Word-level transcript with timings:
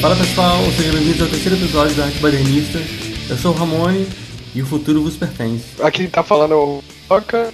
Fala 0.00 0.14
pessoal, 0.14 0.62
sejam 0.76 0.92
bem-vindos 0.92 1.22
ao 1.22 1.28
terceiro 1.28 1.56
episódio 1.56 1.96
da 1.96 2.04
Arte 2.04 2.20
Badernista. 2.20 2.78
Eu 3.28 3.36
sou 3.36 3.52
o 3.52 3.54
Ramone 3.56 4.06
e 4.54 4.62
o 4.62 4.66
futuro 4.66 5.02
vos 5.02 5.16
pertence. 5.16 5.64
Aqui 5.82 6.06
tá 6.06 6.22
falando 6.22 6.52
é 6.52 6.56
o 6.56 6.84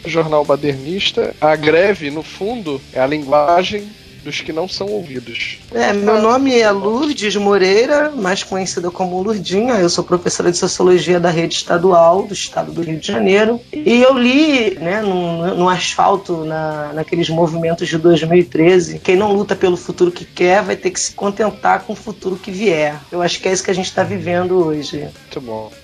Jornal 0.04 0.44
Badernista. 0.44 1.34
A 1.40 1.56
greve, 1.56 2.10
no 2.10 2.22
fundo, 2.22 2.78
é 2.92 3.00
a 3.00 3.06
linguagem 3.06 3.88
dos 4.24 4.40
que 4.40 4.52
não 4.52 4.66
são 4.66 4.88
ouvidos. 4.88 5.58
É, 5.72 5.92
meu 5.92 6.20
nome 6.20 6.58
é 6.58 6.70
Lourdes 6.70 7.36
Moreira, 7.36 8.10
mais 8.10 8.42
conhecida 8.42 8.90
como 8.90 9.22
Lurdinha. 9.22 9.74
Eu 9.74 9.90
sou 9.90 10.02
professora 10.02 10.50
de 10.50 10.56
Sociologia 10.56 11.20
da 11.20 11.30
rede 11.30 11.54
estadual 11.54 12.22
do 12.22 12.32
estado 12.32 12.72
do 12.72 12.82
Rio 12.82 12.98
de 12.98 13.06
Janeiro. 13.06 13.60
E 13.72 14.02
eu 14.02 14.16
li, 14.18 14.76
né, 14.76 15.02
no, 15.02 15.54
no 15.54 15.68
asfalto, 15.68 16.44
na, 16.44 16.92
naqueles 16.94 17.28
movimentos 17.28 17.86
de 17.88 17.98
2013, 17.98 18.98
quem 18.98 19.16
não 19.16 19.32
luta 19.32 19.54
pelo 19.54 19.76
futuro 19.76 20.10
que 20.10 20.24
quer 20.24 20.62
vai 20.62 20.76
ter 20.76 20.90
que 20.90 21.00
se 21.00 21.12
contentar 21.12 21.82
com 21.82 21.92
o 21.92 21.96
futuro 21.96 22.36
que 22.36 22.50
vier. 22.50 22.98
Eu 23.12 23.20
acho 23.20 23.40
que 23.40 23.48
é 23.48 23.52
isso 23.52 23.62
que 23.62 23.70
a 23.70 23.74
gente 23.74 23.86
está 23.86 24.02
vivendo 24.02 24.56
hoje. 24.56 25.00
Muito 25.00 25.40
bom. 25.40 25.83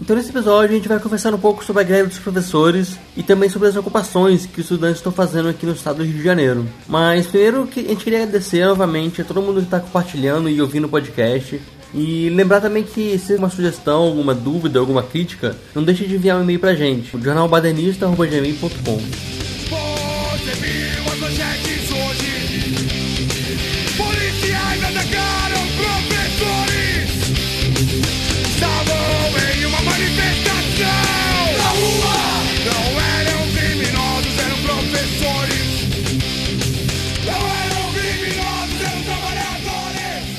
Então 0.00 0.16
nesse 0.16 0.30
episódio 0.30 0.70
a 0.70 0.76
gente 0.76 0.88
vai 0.88 1.00
conversar 1.00 1.34
um 1.34 1.38
pouco 1.38 1.64
sobre 1.64 1.82
a 1.82 1.84
greve 1.84 2.08
dos 2.08 2.18
professores 2.18 2.96
e 3.16 3.22
também 3.22 3.48
sobre 3.48 3.68
as 3.68 3.76
ocupações 3.76 4.46
que 4.46 4.60
os 4.60 4.66
estudantes 4.66 4.98
estão 4.98 5.10
fazendo 5.10 5.48
aqui 5.48 5.66
no 5.66 5.72
estado 5.72 5.96
do 5.96 6.04
Rio 6.04 6.14
de 6.14 6.22
Janeiro. 6.22 6.64
Mas 6.86 7.26
primeiro 7.26 7.62
a 7.62 7.80
gente 7.80 8.04
queria 8.04 8.22
agradecer 8.22 8.64
novamente 8.64 9.20
a 9.20 9.24
todo 9.24 9.42
mundo 9.42 9.60
que 9.60 9.66
está 9.66 9.80
compartilhando 9.80 10.48
e 10.48 10.62
ouvindo 10.62 10.84
o 10.84 10.88
podcast. 10.88 11.60
E 11.94 12.28
lembrar 12.30 12.60
também 12.60 12.84
que 12.84 13.18
se 13.18 13.34
uma 13.34 13.48
sugestão, 13.48 14.02
alguma 14.02 14.34
dúvida, 14.34 14.78
alguma 14.78 15.02
crítica, 15.02 15.56
não 15.74 15.82
deixe 15.82 16.06
de 16.06 16.16
enviar 16.16 16.38
um 16.38 16.42
e-mail 16.42 16.60
pra 16.60 16.74
gente, 16.74 17.18
jornalbadernista.gmail.com. 17.18 19.47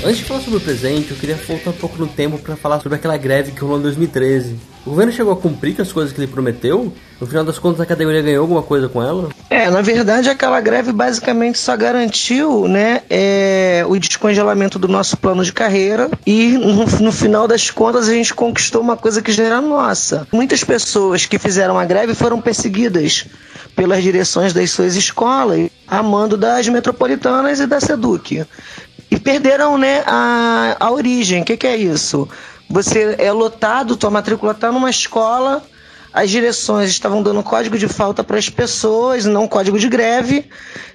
Antes 0.09 0.21
de 0.21 0.25
falar 0.25 0.41
sobre 0.41 0.57
o 0.57 0.61
presente, 0.61 1.11
eu 1.11 1.17
queria 1.17 1.35
voltar 1.35 1.69
um 1.69 1.73
pouco 1.73 1.95
no 1.99 2.07
tempo 2.07 2.39
para 2.39 2.55
falar 2.55 2.79
sobre 2.79 2.95
aquela 2.95 3.15
greve 3.15 3.51
que 3.51 3.61
rolou 3.61 3.77
em 3.77 3.83
2013. 3.83 4.55
O 4.83 4.89
governo 4.89 5.11
chegou 5.11 5.31
a 5.31 5.37
cumprir 5.37 5.75
com 5.75 5.83
as 5.83 5.91
coisas 5.91 6.11
que 6.11 6.19
ele 6.19 6.25
prometeu? 6.25 6.91
No 7.21 7.27
final 7.27 7.43
das 7.43 7.59
contas, 7.59 7.79
a 7.81 7.85
categoria 7.85 8.19
ganhou 8.19 8.41
alguma 8.41 8.63
coisa 8.63 8.89
com 8.89 9.03
ela? 9.03 9.29
É, 9.51 9.69
na 9.69 9.83
verdade, 9.83 10.27
aquela 10.27 10.59
greve 10.61 10.91
basicamente 10.91 11.59
só 11.59 11.77
garantiu 11.77 12.67
né, 12.67 13.03
é, 13.07 13.85
o 13.87 13.99
descongelamento 13.99 14.79
do 14.79 14.87
nosso 14.87 15.15
plano 15.15 15.45
de 15.45 15.53
carreira 15.53 16.09
e, 16.25 16.53
no, 16.53 16.87
no, 16.87 17.11
final 17.11 17.47
das 17.47 17.69
contas, 17.69 18.09
a 18.09 18.13
gente 18.13 18.33
conquistou 18.33 18.81
uma 18.81 18.97
coisa 18.97 19.21
que 19.21 19.31
já 19.31 19.43
era 19.43 19.61
nossa. 19.61 20.27
Muitas 20.33 20.63
pessoas 20.63 21.27
que 21.27 21.37
fizeram 21.37 21.77
a 21.77 21.85
greve 21.85 22.15
foram 22.15 22.41
perseguidas 22.41 23.27
pelas 23.75 24.01
direções 24.01 24.53
das 24.53 24.71
suas 24.71 24.95
escolas, 24.95 25.69
a 25.87 26.01
mando 26.01 26.35
das 26.35 26.67
metropolitanas 26.67 27.59
e 27.59 27.67
da 27.67 27.79
SEDUC 27.79 28.43
e 29.11 29.19
perderam 29.19 29.77
né, 29.77 30.03
a, 30.05 30.77
a 30.79 30.91
origem. 30.91 31.41
O 31.41 31.45
que, 31.45 31.57
que 31.57 31.67
é 31.67 31.75
isso? 31.75 32.27
Você 32.69 33.15
é 33.17 33.31
lotado, 33.31 33.97
tua 33.97 34.11
matrícula 34.11 34.51
está 34.51 34.71
numa 34.71 34.89
escola, 34.89 35.63
as 36.13 36.29
direções 36.29 36.89
estavam 36.89 37.23
dando 37.23 37.41
código 37.41 37.77
de 37.77 37.87
falta 37.87 38.23
para 38.23 38.37
as 38.37 38.49
pessoas, 38.49 39.25
não 39.25 39.47
código 39.47 39.79
de 39.79 39.89
greve, 39.89 40.45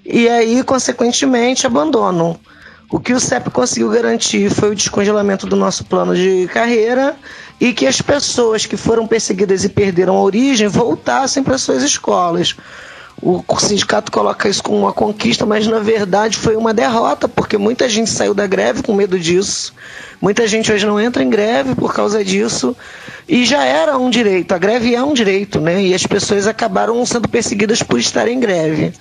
e 0.04 0.28
aí, 0.28 0.62
consequentemente, 0.62 1.66
abandonam. 1.66 2.38
O 2.90 3.00
que 3.00 3.12
o 3.12 3.18
CEP 3.18 3.50
conseguiu 3.50 3.90
garantir 3.90 4.50
foi 4.50 4.70
o 4.70 4.74
descongelamento 4.74 5.46
do 5.46 5.56
nosso 5.56 5.84
plano 5.84 6.14
de 6.14 6.48
carreira 6.52 7.16
e 7.60 7.72
que 7.72 7.86
as 7.86 8.00
pessoas 8.00 8.66
que 8.66 8.76
foram 8.76 9.06
perseguidas 9.06 9.64
e 9.64 9.68
perderam 9.68 10.16
a 10.16 10.22
origem 10.22 10.68
voltassem 10.68 11.42
para 11.42 11.58
suas 11.58 11.82
escolas 11.82 12.54
o 13.22 13.42
sindicato 13.58 14.12
coloca 14.12 14.48
isso 14.48 14.62
como 14.62 14.78
uma 14.78 14.92
conquista, 14.92 15.46
mas 15.46 15.66
na 15.66 15.78
verdade 15.78 16.36
foi 16.36 16.56
uma 16.56 16.74
derrota, 16.74 17.28
porque 17.28 17.56
muita 17.56 17.88
gente 17.88 18.10
saiu 18.10 18.34
da 18.34 18.46
greve 18.46 18.82
com 18.82 18.92
medo 18.94 19.18
disso. 19.18 19.72
Muita 20.20 20.46
gente 20.46 20.72
hoje 20.72 20.84
não 20.84 21.00
entra 21.00 21.22
em 21.22 21.30
greve 21.30 21.74
por 21.74 21.94
causa 21.94 22.24
disso. 22.24 22.76
E 23.28 23.44
já 23.44 23.64
era 23.64 23.96
um 23.96 24.10
direito, 24.10 24.52
a 24.52 24.58
greve 24.58 24.94
é 24.94 25.02
um 25.02 25.14
direito, 25.14 25.60
né? 25.60 25.82
E 25.82 25.94
as 25.94 26.06
pessoas 26.06 26.46
acabaram 26.46 27.04
sendo 27.06 27.28
perseguidas 27.28 27.82
por 27.82 27.98
estar 27.98 28.28
em 28.28 28.38
greve. 28.38 28.92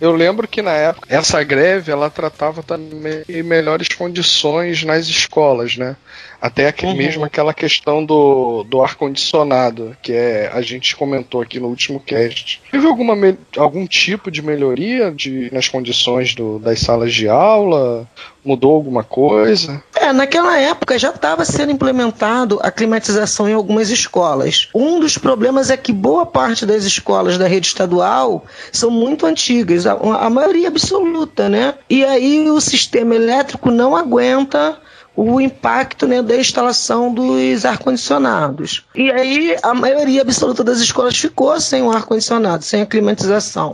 Eu 0.00 0.12
lembro 0.12 0.48
que 0.48 0.60
na 0.60 0.72
época 0.72 1.06
essa 1.08 1.42
greve 1.44 1.92
ela 1.92 2.10
tratava 2.10 2.62
também 2.62 3.24
melhores 3.44 3.88
condições 3.88 4.82
nas 4.82 5.06
escolas, 5.06 5.76
né? 5.76 5.96
Até 6.42 6.66
aqui, 6.66 6.86
uhum. 6.86 6.96
mesmo 6.96 7.24
aquela 7.24 7.54
questão 7.54 8.04
do, 8.04 8.64
do 8.64 8.82
ar-condicionado, 8.82 9.96
que 10.02 10.12
é, 10.12 10.50
a 10.52 10.60
gente 10.60 10.96
comentou 10.96 11.40
aqui 11.40 11.60
no 11.60 11.68
último 11.68 12.00
cast. 12.00 12.60
Teve 12.68 12.84
alguma, 12.84 13.14
algum 13.56 13.86
tipo 13.86 14.28
de 14.28 14.42
melhoria 14.42 15.12
de, 15.12 15.48
nas 15.52 15.68
condições 15.68 16.34
do, 16.34 16.58
das 16.58 16.80
salas 16.80 17.14
de 17.14 17.28
aula? 17.28 18.08
Mudou 18.44 18.74
alguma 18.74 19.04
coisa? 19.04 19.80
É, 19.94 20.12
naquela 20.12 20.58
época 20.58 20.98
já 20.98 21.10
estava 21.10 21.44
sendo 21.44 21.70
implementado 21.70 22.58
a 22.60 22.72
climatização 22.72 23.48
em 23.48 23.52
algumas 23.52 23.88
escolas. 23.88 24.68
Um 24.74 24.98
dos 24.98 25.16
problemas 25.16 25.70
é 25.70 25.76
que 25.76 25.92
boa 25.92 26.26
parte 26.26 26.66
das 26.66 26.82
escolas 26.82 27.38
da 27.38 27.46
rede 27.46 27.68
estadual 27.68 28.44
são 28.72 28.90
muito 28.90 29.26
antigas, 29.26 29.86
a, 29.86 29.92
a 29.92 30.28
maioria 30.28 30.66
absoluta, 30.66 31.48
né? 31.48 31.74
E 31.88 32.04
aí 32.04 32.50
o 32.50 32.60
sistema 32.60 33.14
elétrico 33.14 33.70
não 33.70 33.94
aguenta 33.94 34.76
o 35.14 35.40
impacto 35.40 36.06
né, 36.06 36.22
da 36.22 36.36
instalação 36.36 37.12
dos 37.12 37.64
ar-condicionados. 37.64 38.84
E 38.94 39.10
aí 39.10 39.56
a 39.62 39.74
maioria 39.74 40.22
absoluta 40.22 40.64
das 40.64 40.80
escolas 40.80 41.16
ficou 41.16 41.60
sem 41.60 41.82
o 41.82 41.90
ar-condicionado, 41.90 42.64
sem 42.64 42.82
a 42.82 42.86
climatização. 42.86 43.72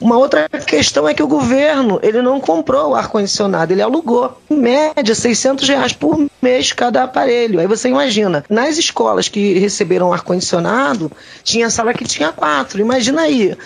Uma 0.00 0.16
outra 0.16 0.48
questão 0.48 1.08
é 1.08 1.14
que 1.14 1.22
o 1.22 1.28
governo 1.28 1.98
ele 2.02 2.22
não 2.22 2.40
comprou 2.40 2.90
o 2.90 2.94
ar-condicionado, 2.94 3.72
ele 3.72 3.82
alugou. 3.82 4.40
Em 4.48 4.56
média, 4.56 5.14
600 5.14 5.68
reais 5.68 5.92
por 5.92 6.28
mês 6.40 6.72
cada 6.72 7.02
aparelho. 7.02 7.60
Aí 7.60 7.66
você 7.66 7.88
imagina, 7.88 8.44
nas 8.48 8.78
escolas 8.78 9.28
que 9.28 9.58
receberam 9.58 10.12
ar-condicionado, 10.12 11.10
tinha 11.42 11.70
sala 11.70 11.92
que 11.92 12.04
tinha 12.04 12.32
quatro. 12.32 12.80
Imagina 12.80 13.22
aí, 13.22 13.56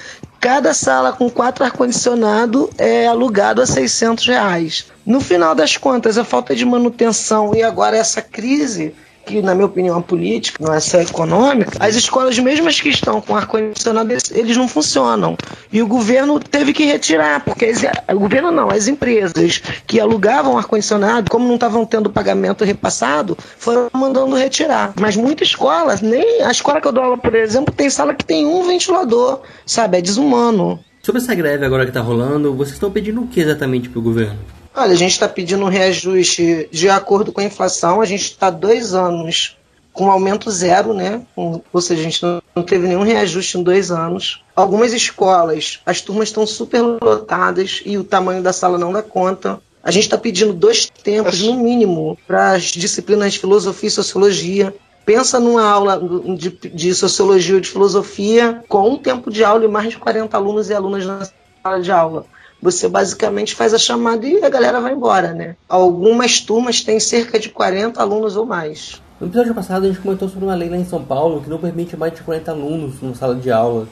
Cada 0.42 0.74
sala 0.74 1.12
com 1.12 1.30
quatro 1.30 1.64
ar-condicionado 1.64 2.68
é 2.76 3.06
alugado 3.06 3.62
a 3.62 3.66
600 3.66 4.26
reais. 4.26 4.86
No 5.06 5.20
final 5.20 5.54
das 5.54 5.76
contas, 5.76 6.18
a 6.18 6.24
falta 6.24 6.52
de 6.52 6.64
manutenção 6.64 7.54
e 7.54 7.62
agora 7.62 7.96
essa 7.96 8.20
crise 8.20 8.92
que 9.32 9.42
na 9.42 9.54
minha 9.54 9.66
opinião 9.66 9.98
é 9.98 10.02
política, 10.02 10.62
não 10.62 10.74
é 10.74 10.80
só 10.80 11.00
econômica, 11.00 11.72
as 11.80 11.96
escolas 11.96 12.38
mesmas 12.38 12.78
que 12.80 12.90
estão 12.90 13.20
com 13.20 13.34
ar-condicionado, 13.34 14.12
eles 14.32 14.56
não 14.56 14.68
funcionam. 14.68 15.36
E 15.72 15.80
o 15.80 15.86
governo 15.86 16.38
teve 16.38 16.72
que 16.74 16.84
retirar, 16.84 17.42
porque 17.44 17.66
as, 17.66 17.82
o 18.14 18.18
governo 18.18 18.50
não, 18.50 18.70
as 18.70 18.88
empresas 18.88 19.62
que 19.86 19.98
alugavam 19.98 20.58
ar-condicionado, 20.58 21.30
como 21.30 21.46
não 21.48 21.54
estavam 21.54 21.86
tendo 21.86 22.10
pagamento 22.10 22.64
repassado, 22.64 23.36
foram 23.58 23.88
mandando 23.94 24.36
retirar. 24.36 24.92
Mas 25.00 25.16
muitas 25.16 25.48
escolas, 25.48 26.02
nem 26.02 26.42
a 26.42 26.50
escola 26.50 26.80
que 26.80 26.88
eu 26.88 26.92
dou 26.92 27.02
aula, 27.02 27.18
por 27.18 27.34
exemplo, 27.34 27.74
tem 27.74 27.88
sala 27.88 28.14
que 28.14 28.24
tem 28.24 28.46
um 28.46 28.66
ventilador, 28.66 29.40
sabe? 29.64 29.98
É 29.98 30.02
desumano. 30.02 30.78
Sobre 31.02 31.20
essa 31.20 31.34
greve 31.34 31.64
agora 31.64 31.84
que 31.84 31.90
está 31.90 32.00
rolando, 32.00 32.54
vocês 32.54 32.74
estão 32.74 32.90
pedindo 32.90 33.22
o 33.22 33.26
que 33.26 33.40
exatamente 33.40 33.88
para 33.88 33.98
o 33.98 34.02
governo? 34.02 34.38
Olha, 34.74 34.92
a 34.92 34.96
gente 34.96 35.12
está 35.12 35.28
pedindo 35.28 35.64
um 35.64 35.68
reajuste 35.68 36.68
de 36.70 36.88
acordo 36.88 37.30
com 37.30 37.40
a 37.40 37.44
inflação. 37.44 38.00
A 38.00 38.06
gente 38.06 38.22
está 38.22 38.48
dois 38.48 38.94
anos 38.94 39.58
com 39.92 40.10
aumento 40.10 40.50
zero, 40.50 40.94
né? 40.94 41.22
Ou 41.36 41.80
seja, 41.80 42.00
a 42.00 42.04
gente 42.04 42.22
não 42.22 42.62
teve 42.62 42.88
nenhum 42.88 43.02
reajuste 43.02 43.58
em 43.58 43.62
dois 43.62 43.90
anos. 43.90 44.42
Algumas 44.56 44.94
escolas, 44.94 45.80
as 45.84 46.00
turmas 46.00 46.28
estão 46.28 46.46
super 46.46 46.80
lotadas 46.80 47.82
e 47.84 47.98
o 47.98 48.04
tamanho 48.04 48.42
da 48.42 48.52
sala 48.52 48.78
não 48.78 48.92
dá 48.92 49.02
conta. 49.02 49.60
A 49.84 49.90
gente 49.90 50.04
está 50.04 50.16
pedindo 50.16 50.54
dois 50.54 50.86
tempos, 50.86 51.42
no 51.42 51.54
mínimo, 51.54 52.16
para 52.26 52.52
as 52.52 52.64
disciplinas 52.64 53.34
de 53.34 53.40
filosofia 53.40 53.88
e 53.88 53.90
sociologia. 53.90 54.74
Pensa 55.04 55.38
numa 55.38 55.64
aula 55.64 56.00
de, 56.38 56.50
de 56.50 56.94
sociologia 56.94 57.56
ou 57.56 57.60
de 57.60 57.68
filosofia 57.68 58.64
com 58.68 58.88
um 58.88 58.96
tempo 58.96 59.30
de 59.30 59.44
aula 59.44 59.64
e 59.64 59.68
mais 59.68 59.90
de 59.90 59.98
40 59.98 60.34
alunos 60.34 60.70
e 60.70 60.74
alunas 60.74 61.04
na 61.04 61.28
sala 61.62 61.82
de 61.82 61.90
aula 61.90 62.24
você 62.62 62.88
basicamente 62.88 63.56
faz 63.56 63.74
a 63.74 63.78
chamada 63.78 64.24
e 64.24 64.42
a 64.42 64.48
galera 64.48 64.80
vai 64.80 64.92
embora, 64.92 65.34
né? 65.34 65.56
Algumas 65.68 66.40
turmas 66.40 66.80
têm 66.80 67.00
cerca 67.00 67.38
de 67.38 67.48
40 67.48 68.00
alunos 68.00 68.36
ou 68.36 68.46
mais. 68.46 69.02
No 69.20 69.26
episódio 69.26 69.54
passado 69.54 69.84
a 69.84 69.88
gente 69.88 70.00
comentou 70.00 70.28
sobre 70.28 70.44
uma 70.44 70.54
lei 70.54 70.68
lá 70.68 70.76
em 70.76 70.84
São 70.84 71.02
Paulo 71.02 71.42
que 71.42 71.50
não 71.50 71.58
permite 71.58 71.96
mais 71.96 72.14
de 72.14 72.22
40 72.22 72.52
alunos 72.52 73.02
numa 73.02 73.14
sala 73.16 73.34
de 73.34 73.50
aula. 73.50 73.88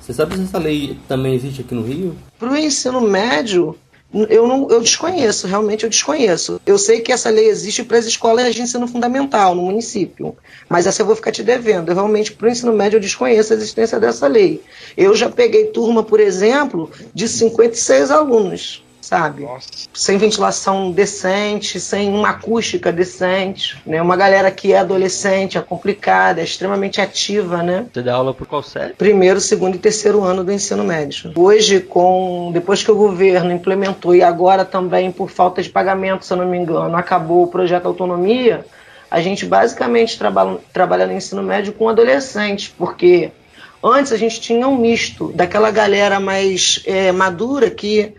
Você 0.00 0.12
sabe 0.12 0.36
se 0.36 0.42
essa 0.42 0.58
lei 0.58 0.98
também 1.08 1.34
existe 1.34 1.62
aqui 1.62 1.74
no 1.74 1.82
Rio? 1.82 2.14
Para 2.38 2.50
o 2.50 2.56
ensino 2.56 3.00
médio, 3.00 3.76
eu, 4.12 4.46
não, 4.46 4.68
eu 4.68 4.80
desconheço, 4.80 5.46
realmente 5.46 5.84
eu 5.84 5.90
desconheço. 5.90 6.60
Eu 6.66 6.76
sei 6.78 7.00
que 7.00 7.12
essa 7.12 7.30
lei 7.30 7.46
existe 7.46 7.84
para 7.84 7.98
as 7.98 8.06
escolas 8.06 8.54
de 8.54 8.62
ensino 8.62 8.88
fundamental 8.88 9.54
no 9.54 9.62
município, 9.62 10.36
mas 10.68 10.86
essa 10.86 11.02
eu 11.02 11.06
vou 11.06 11.14
ficar 11.14 11.30
te 11.30 11.42
devendo. 11.42 11.90
Eu 11.90 11.94
realmente, 11.94 12.32
para 12.32 12.48
o 12.48 12.50
ensino 12.50 12.72
médio, 12.72 12.96
eu 12.96 13.00
desconheço 13.00 13.52
a 13.52 13.56
existência 13.56 14.00
dessa 14.00 14.26
lei. 14.26 14.62
Eu 14.96 15.14
já 15.14 15.30
peguei 15.30 15.66
turma, 15.66 16.02
por 16.02 16.18
exemplo, 16.18 16.90
de 17.14 17.28
56 17.28 18.10
alunos 18.10 18.82
sabe? 19.10 19.42
Nossa. 19.42 19.66
Sem 19.92 20.18
ventilação 20.18 20.92
decente, 20.92 21.80
sem 21.80 22.08
uma 22.08 22.30
acústica 22.30 22.92
decente, 22.92 23.76
né? 23.84 24.00
Uma 24.00 24.14
galera 24.14 24.52
que 24.52 24.72
é 24.72 24.78
adolescente, 24.78 25.58
é 25.58 25.60
complicada, 25.60 26.40
é 26.40 26.44
extremamente 26.44 27.00
ativa, 27.00 27.60
né? 27.60 27.86
Você 27.92 28.02
dá 28.02 28.14
aula 28.14 28.32
por 28.32 28.46
qual 28.46 28.62
série? 28.62 28.94
Primeiro, 28.94 29.40
segundo 29.40 29.74
e 29.74 29.78
terceiro 29.78 30.22
ano 30.22 30.44
do 30.44 30.52
ensino 30.52 30.84
médio. 30.84 31.32
Hoje, 31.34 31.80
com 31.80 32.52
depois 32.52 32.84
que 32.84 32.90
o 32.92 32.94
governo 32.94 33.50
implementou 33.52 34.14
e 34.14 34.22
agora 34.22 34.64
também 34.64 35.10
por 35.10 35.28
falta 35.28 35.60
de 35.60 35.68
pagamento, 35.68 36.24
se 36.24 36.32
eu 36.32 36.36
não 36.36 36.46
me 36.46 36.56
engano, 36.56 36.96
acabou 36.96 37.42
o 37.42 37.48
projeto 37.48 37.86
Autonomia, 37.86 38.64
a 39.10 39.20
gente 39.20 39.44
basicamente 39.44 40.16
trabalha, 40.16 40.58
trabalha 40.72 41.04
no 41.04 41.14
ensino 41.14 41.42
médio 41.42 41.72
com 41.72 41.88
adolescentes, 41.88 42.72
porque 42.78 43.32
antes 43.82 44.12
a 44.12 44.16
gente 44.16 44.40
tinha 44.40 44.68
um 44.68 44.76
misto 44.76 45.32
daquela 45.34 45.72
galera 45.72 46.20
mais 46.20 46.80
é, 46.86 47.10
madura 47.10 47.68
que 47.68 48.14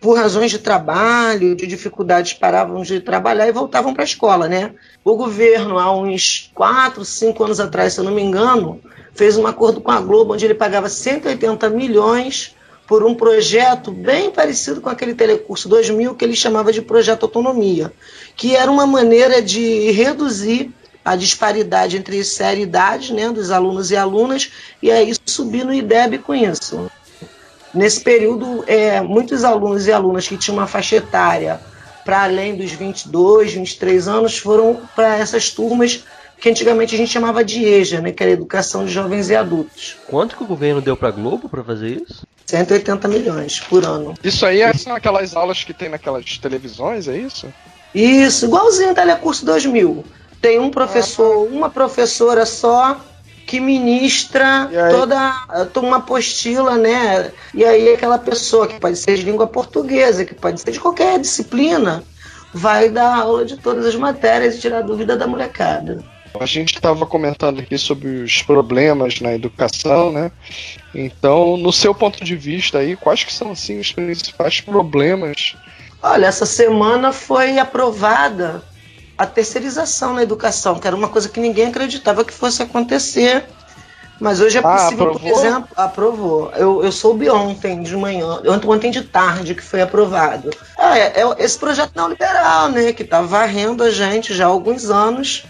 por 0.00 0.16
razões 0.16 0.50
de 0.50 0.58
trabalho, 0.58 1.54
de 1.54 1.66
dificuldades, 1.66 2.34
paravam 2.34 2.82
de 2.82 3.00
trabalhar 3.00 3.48
e 3.48 3.52
voltavam 3.52 3.94
para 3.94 4.02
a 4.02 4.04
escola, 4.04 4.48
né? 4.48 4.72
O 5.04 5.16
governo, 5.16 5.78
há 5.78 5.90
uns 5.92 6.50
4, 6.54 7.04
5 7.04 7.44
anos 7.44 7.60
atrás, 7.60 7.94
se 7.94 8.00
eu 8.00 8.04
não 8.04 8.12
me 8.12 8.22
engano, 8.22 8.80
fez 9.14 9.36
um 9.36 9.46
acordo 9.46 9.80
com 9.80 9.90
a 9.90 10.00
Globo 10.00 10.34
onde 10.34 10.44
ele 10.44 10.54
pagava 10.54 10.88
180 10.88 11.70
milhões 11.70 12.54
por 12.86 13.04
um 13.04 13.14
projeto 13.14 13.90
bem 13.90 14.30
parecido 14.30 14.80
com 14.80 14.88
aquele 14.88 15.14
Telecurso 15.14 15.68
2000 15.68 16.14
que 16.14 16.24
ele 16.24 16.36
chamava 16.36 16.72
de 16.72 16.80
Projeto 16.80 17.24
Autonomia, 17.24 17.92
que 18.36 18.54
era 18.54 18.70
uma 18.70 18.86
maneira 18.86 19.42
de 19.42 19.90
reduzir 19.90 20.72
a 21.04 21.16
disparidade 21.16 21.96
entre 21.96 22.22
série 22.24 22.60
e 22.60 22.62
idade 22.64 23.12
né, 23.12 23.30
dos 23.30 23.50
alunos 23.50 23.90
e 23.90 23.96
alunas 23.96 24.50
e 24.82 24.90
aí 24.90 25.12
subir 25.24 25.64
no 25.64 25.72
IDEB 25.72 26.18
com 26.18 26.34
isso. 26.34 26.90
Nesse 27.76 28.00
período, 28.00 28.64
é, 28.66 29.02
muitos 29.02 29.44
alunos 29.44 29.86
e 29.86 29.92
alunas 29.92 30.26
que 30.26 30.38
tinham 30.38 30.56
uma 30.56 30.66
faixa 30.66 30.96
etária 30.96 31.60
para 32.06 32.22
além 32.22 32.56
dos 32.56 32.72
22, 32.72 33.52
23 33.52 34.08
anos 34.08 34.38
foram 34.38 34.80
para 34.94 35.18
essas 35.18 35.50
turmas 35.50 36.02
que 36.40 36.48
antigamente 36.48 36.94
a 36.94 36.98
gente 36.98 37.10
chamava 37.10 37.44
de 37.44 37.62
EJA, 37.64 38.00
né, 38.00 38.12
que 38.12 38.22
era 38.22 38.32
Educação 38.32 38.86
de 38.86 38.92
Jovens 38.92 39.28
e 39.28 39.36
Adultos. 39.36 39.96
Quanto 40.06 40.36
que 40.36 40.42
o 40.42 40.46
governo 40.46 40.80
deu 40.80 40.96
para 40.96 41.08
a 41.08 41.10
Globo 41.10 41.50
para 41.50 41.62
fazer 41.62 42.02
isso? 42.02 42.26
180 42.46 43.08
milhões 43.08 43.60
por 43.60 43.84
ano. 43.84 44.14
Isso 44.24 44.46
aí 44.46 44.60
são 44.78 44.94
aquelas 44.94 45.36
aulas 45.36 45.62
que 45.62 45.74
tem 45.74 45.90
naquelas 45.90 46.38
televisões, 46.38 47.08
é 47.08 47.16
isso? 47.18 47.52
Isso, 47.94 48.46
igualzinho 48.46 48.92
o 48.92 48.94
Telecurso 48.94 49.44
2000. 49.44 50.02
Tem 50.40 50.58
um 50.58 50.70
professor, 50.70 51.46
uma 51.48 51.68
professora 51.68 52.46
só 52.46 52.98
que 53.46 53.60
ministra 53.60 54.68
toda, 54.90 55.66
toda 55.72 55.86
uma 55.86 55.98
apostila, 55.98 56.76
né? 56.76 57.30
E 57.54 57.64
aí 57.64 57.94
aquela 57.94 58.18
pessoa 58.18 58.66
que 58.66 58.80
pode 58.80 58.96
ser 58.96 59.16
de 59.16 59.22
língua 59.22 59.46
portuguesa, 59.46 60.24
que 60.24 60.34
pode 60.34 60.60
ser 60.60 60.72
de 60.72 60.80
qualquer 60.80 61.20
disciplina, 61.20 62.02
vai 62.52 62.88
dar 62.88 63.20
aula 63.20 63.44
de 63.44 63.56
todas 63.56 63.86
as 63.86 63.94
matérias 63.94 64.56
e 64.56 64.60
tirar 64.60 64.82
dúvida 64.82 65.16
da 65.16 65.26
molecada. 65.26 66.02
A 66.38 66.44
gente 66.44 66.74
estava 66.74 67.06
comentando 67.06 67.60
aqui 67.60 67.78
sobre 67.78 68.08
os 68.08 68.42
problemas 68.42 69.20
na 69.20 69.32
educação, 69.32 70.12
né? 70.12 70.30
Então, 70.94 71.56
no 71.56 71.72
seu 71.72 71.94
ponto 71.94 72.22
de 72.22 72.36
vista 72.36 72.78
aí, 72.78 72.96
quais 72.96 73.24
que 73.24 73.32
são 73.32 73.52
assim 73.52 73.78
os 73.78 73.92
principais 73.92 74.60
problemas? 74.60 75.56
Olha, 76.02 76.26
essa 76.26 76.44
semana 76.44 77.12
foi 77.12 77.58
aprovada 77.58 78.62
a 79.16 79.26
terceirização 79.26 80.14
na 80.14 80.22
educação, 80.22 80.78
que 80.78 80.86
era 80.86 80.96
uma 80.96 81.08
coisa 81.08 81.28
que 81.28 81.40
ninguém 81.40 81.66
acreditava 81.66 82.24
que 82.24 82.32
fosse 82.32 82.62
acontecer. 82.62 83.44
Mas 84.18 84.40
hoje 84.40 84.56
é 84.56 84.60
ah, 84.64 84.76
possível, 84.76 85.12
por 85.12 85.26
exemplo, 85.26 85.68
aprovou. 85.76 86.50
Eu, 86.56 86.82
eu 86.82 86.90
soube 86.90 87.28
ontem 87.28 87.82
de 87.82 87.94
manhã, 87.94 88.40
ontem 88.66 88.90
de 88.90 89.02
tarde 89.02 89.54
que 89.54 89.62
foi 89.62 89.82
aprovado. 89.82 90.50
Ah, 90.78 90.98
é, 90.98 91.20
é 91.20 91.44
esse 91.44 91.58
projeto 91.58 91.92
neoliberal, 91.94 92.70
né, 92.70 92.92
que 92.94 93.02
está 93.02 93.20
varrendo 93.20 93.82
a 93.82 93.90
gente 93.90 94.34
já 94.34 94.46
há 94.46 94.48
alguns 94.48 94.90
anos 94.90 95.44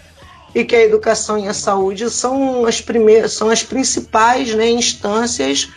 e 0.53 0.65
que 0.65 0.75
a 0.75 0.83
educação 0.83 1.37
e 1.37 1.47
a 1.47 1.53
saúde 1.53 2.09
são 2.09 2.65
as 2.65 2.81
primeiras, 2.81 3.33
são 3.33 3.49
as 3.49 3.63
principais 3.63 4.53
né, 4.53 4.69
instâncias 4.69 5.69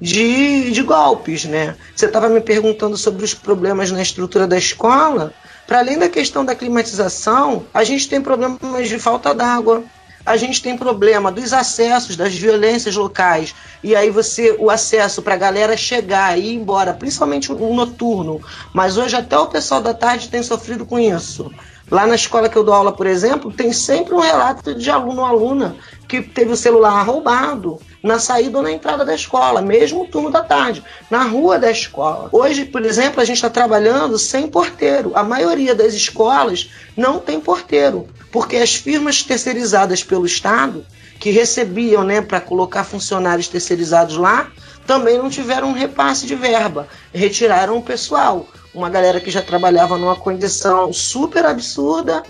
de, 0.00 0.70
de 0.70 0.82
golpes, 0.82 1.44
né? 1.44 1.76
Você 1.94 2.06
estava 2.06 2.28
me 2.28 2.40
perguntando 2.40 2.96
sobre 2.96 3.24
os 3.24 3.32
problemas 3.32 3.90
na 3.90 4.02
estrutura 4.02 4.46
da 4.46 4.58
escola. 4.58 5.32
Para 5.66 5.78
além 5.78 5.98
da 5.98 6.08
questão 6.08 6.44
da 6.44 6.54
climatização, 6.54 7.64
a 7.72 7.84
gente 7.84 8.08
tem 8.08 8.20
problemas 8.20 8.88
de 8.88 8.98
falta 8.98 9.34
d'água, 9.34 9.82
a 10.26 10.36
gente 10.36 10.62
tem 10.62 10.76
problema 10.76 11.30
dos 11.30 11.52
acessos, 11.52 12.16
das 12.16 12.34
violências 12.34 12.96
locais. 12.96 13.54
E 13.82 13.94
aí 13.94 14.10
você, 14.10 14.56
o 14.58 14.70
acesso 14.70 15.20
para 15.20 15.34
a 15.34 15.38
galera 15.38 15.76
chegar 15.76 16.38
e 16.38 16.52
ir 16.52 16.54
embora, 16.54 16.94
principalmente 16.94 17.52
o 17.52 17.74
noturno. 17.74 18.40
Mas 18.72 18.96
hoje 18.96 19.16
até 19.16 19.38
o 19.38 19.46
pessoal 19.46 19.82
da 19.82 19.92
tarde 19.92 20.28
tem 20.28 20.42
sofrido 20.42 20.86
com 20.86 20.98
isso. 20.98 21.50
Lá 21.90 22.06
na 22.06 22.14
escola 22.14 22.48
que 22.48 22.56
eu 22.56 22.64
dou 22.64 22.74
aula, 22.74 22.92
por 22.92 23.06
exemplo, 23.06 23.52
tem 23.52 23.72
sempre 23.72 24.14
um 24.14 24.20
relato 24.20 24.74
de 24.74 24.90
aluno 24.90 25.20
ou 25.20 25.26
aluna 25.26 25.76
que 26.08 26.22
teve 26.22 26.52
o 26.52 26.56
celular 26.56 27.02
roubado 27.02 27.78
na 28.04 28.18
saída 28.18 28.58
ou 28.58 28.62
na 28.62 28.70
entrada 28.70 29.02
da 29.02 29.14
escola, 29.14 29.62
mesmo 29.62 30.02
o 30.02 30.06
turno 30.06 30.30
da 30.30 30.42
tarde, 30.42 30.84
na 31.10 31.22
rua 31.22 31.58
da 31.58 31.70
escola. 31.70 32.28
Hoje, 32.30 32.66
por 32.66 32.84
exemplo, 32.84 33.18
a 33.18 33.24
gente 33.24 33.36
está 33.36 33.48
trabalhando 33.48 34.18
sem 34.18 34.46
porteiro. 34.46 35.12
A 35.14 35.22
maioria 35.24 35.74
das 35.74 35.94
escolas 35.94 36.70
não 36.94 37.18
tem 37.18 37.40
porteiro, 37.40 38.06
porque 38.30 38.56
as 38.56 38.74
firmas 38.74 39.22
terceirizadas 39.22 40.04
pelo 40.04 40.26
Estado, 40.26 40.84
que 41.18 41.30
recebiam 41.30 42.04
né, 42.04 42.20
para 42.20 42.42
colocar 42.42 42.84
funcionários 42.84 43.48
terceirizados 43.48 44.18
lá, 44.18 44.50
também 44.86 45.16
não 45.16 45.30
tiveram 45.30 45.68
um 45.68 45.72
repasse 45.72 46.26
de 46.26 46.34
verba, 46.34 46.86
retiraram 47.10 47.78
o 47.78 47.82
pessoal 47.82 48.46
uma 48.74 48.90
galera 48.90 49.20
que 49.20 49.30
já 49.30 49.40
trabalhava 49.40 49.96
numa 49.96 50.16
condição 50.16 50.92
super 50.92 51.46
absurda, 51.46 52.22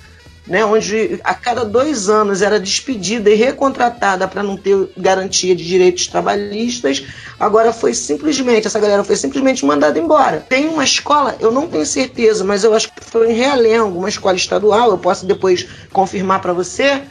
né, 0.46 0.64
onde 0.64 1.20
a 1.25 1.35
cada 1.35 1.64
dois 1.64 2.08
anos 2.08 2.43
era 2.43 2.61
despedida 2.61 3.31
e 3.31 3.35
recontratada 3.35 4.29
para 4.29 4.43
não 4.43 4.56
ter 4.56 4.91
garantia 4.96 5.55
de 5.56 5.64
direitos 5.64 6.06
trabalhistas, 6.06 7.05
agora 7.41 7.73
foi 7.73 7.94
simplesmente, 7.94 8.67
essa 8.67 8.79
galera 8.79 9.02
foi 9.02 9.17
simplesmente 9.17 9.64
mandada 9.64 9.99
embora. 9.99 10.44
Tem 10.46 10.69
uma 10.69 10.85
escola, 10.85 11.37
eu 11.41 11.50
não 11.50 11.67
tenho 11.67 11.87
certeza, 11.87 12.44
mas 12.44 12.62
eu 12.62 12.75
acho 12.75 12.93
que 12.93 13.02
foi 13.02 13.31
em 13.31 13.35
Realengo, 13.35 13.99
uma 13.99 14.08
escola 14.08 14.37
estadual, 14.37 14.91
eu 14.91 14.99
posso 14.99 15.25
depois 15.25 15.67
confirmar 15.93 16.43
para 16.43 16.52
você, 16.52 17.02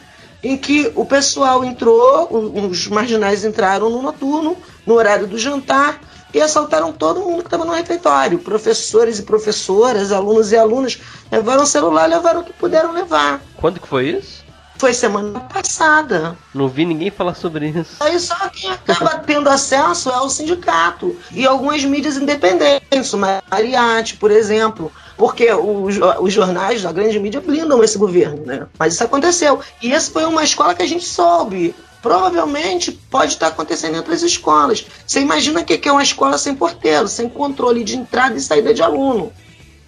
em 0.43 0.57
que 0.57 0.91
o 0.93 1.05
pessoal 1.05 1.63
entrou, 1.63 2.27
os 2.69 2.87
marginais 2.87 3.45
entraram 3.45 3.89
no 3.89 4.01
noturno, 4.01 4.57
no 4.85 4.93
horário 4.93 5.25
do 5.25 5.39
jantar, 5.39 5.99
e 6.33 6.41
assaltaram 6.41 6.91
todo 6.91 7.21
mundo 7.21 7.41
que 7.41 7.47
estava 7.47 7.65
no 7.65 7.73
refeitório. 7.73 8.39
Professores 8.39 9.19
e 9.19 9.23
professoras, 9.23 10.11
alunos 10.11 10.51
e 10.51 10.57
alunas 10.57 10.99
levaram 11.31 11.63
o 11.63 11.67
celular, 11.67 12.07
levaram 12.07 12.41
o 12.41 12.43
que 12.43 12.53
puderam 12.53 12.91
levar. 12.91 13.41
Quando 13.55 13.79
que 13.79 13.87
foi 13.87 14.09
isso? 14.09 14.43
Foi 14.75 14.93
semana 14.93 15.39
passada. 15.39 16.35
Não 16.53 16.67
vi 16.67 16.85
ninguém 16.85 17.11
falar 17.11 17.35
sobre 17.35 17.69
isso. 17.69 17.95
Aí 17.99 18.19
só 18.19 18.35
quem 18.49 18.69
acaba 18.71 19.19
tendo 19.25 19.47
acesso 19.47 20.09
é 20.09 20.19
o 20.19 20.29
sindicato 20.29 21.15
e 21.31 21.45
algumas 21.45 21.85
mídias 21.85 22.17
independentes, 22.17 23.13
o 23.13 23.17
Mariate, 23.17 24.17
por 24.17 24.31
exemplo. 24.31 24.91
Porque 25.15 25.53
os, 25.53 25.95
os 26.19 26.33
jornais, 26.33 26.85
a 26.85 26.91
grande 26.91 27.19
mídia, 27.19 27.39
blindam 27.39 27.83
esse 27.83 27.97
governo, 27.97 28.43
né? 28.45 28.67
Mas 28.77 28.95
isso 28.95 29.03
aconteceu. 29.03 29.59
E 29.81 29.93
essa 29.93 30.11
foi 30.11 30.25
uma 30.25 30.43
escola 30.43 30.73
que 30.73 30.81
a 30.81 30.87
gente 30.87 31.05
soube 31.05 31.75
provavelmente 32.03 32.91
pode 32.91 33.33
estar 33.33 33.47
acontecendo 33.47 33.93
em 33.93 33.97
outras 33.97 34.21
escolas. 34.21 34.85
Você 35.07 35.21
imagina 35.21 35.61
o 35.61 35.65
que 35.65 35.87
é 35.87 35.91
uma 35.91 36.03
escola 36.03 36.37
sem 36.37 36.53
porteiro, 36.53 37.07
sem 37.07 37.29
controle 37.29 37.81
de 37.81 37.95
entrada 37.95 38.35
e 38.35 38.41
saída 38.41 38.73
de 38.73 38.83
aluno. 38.83 39.31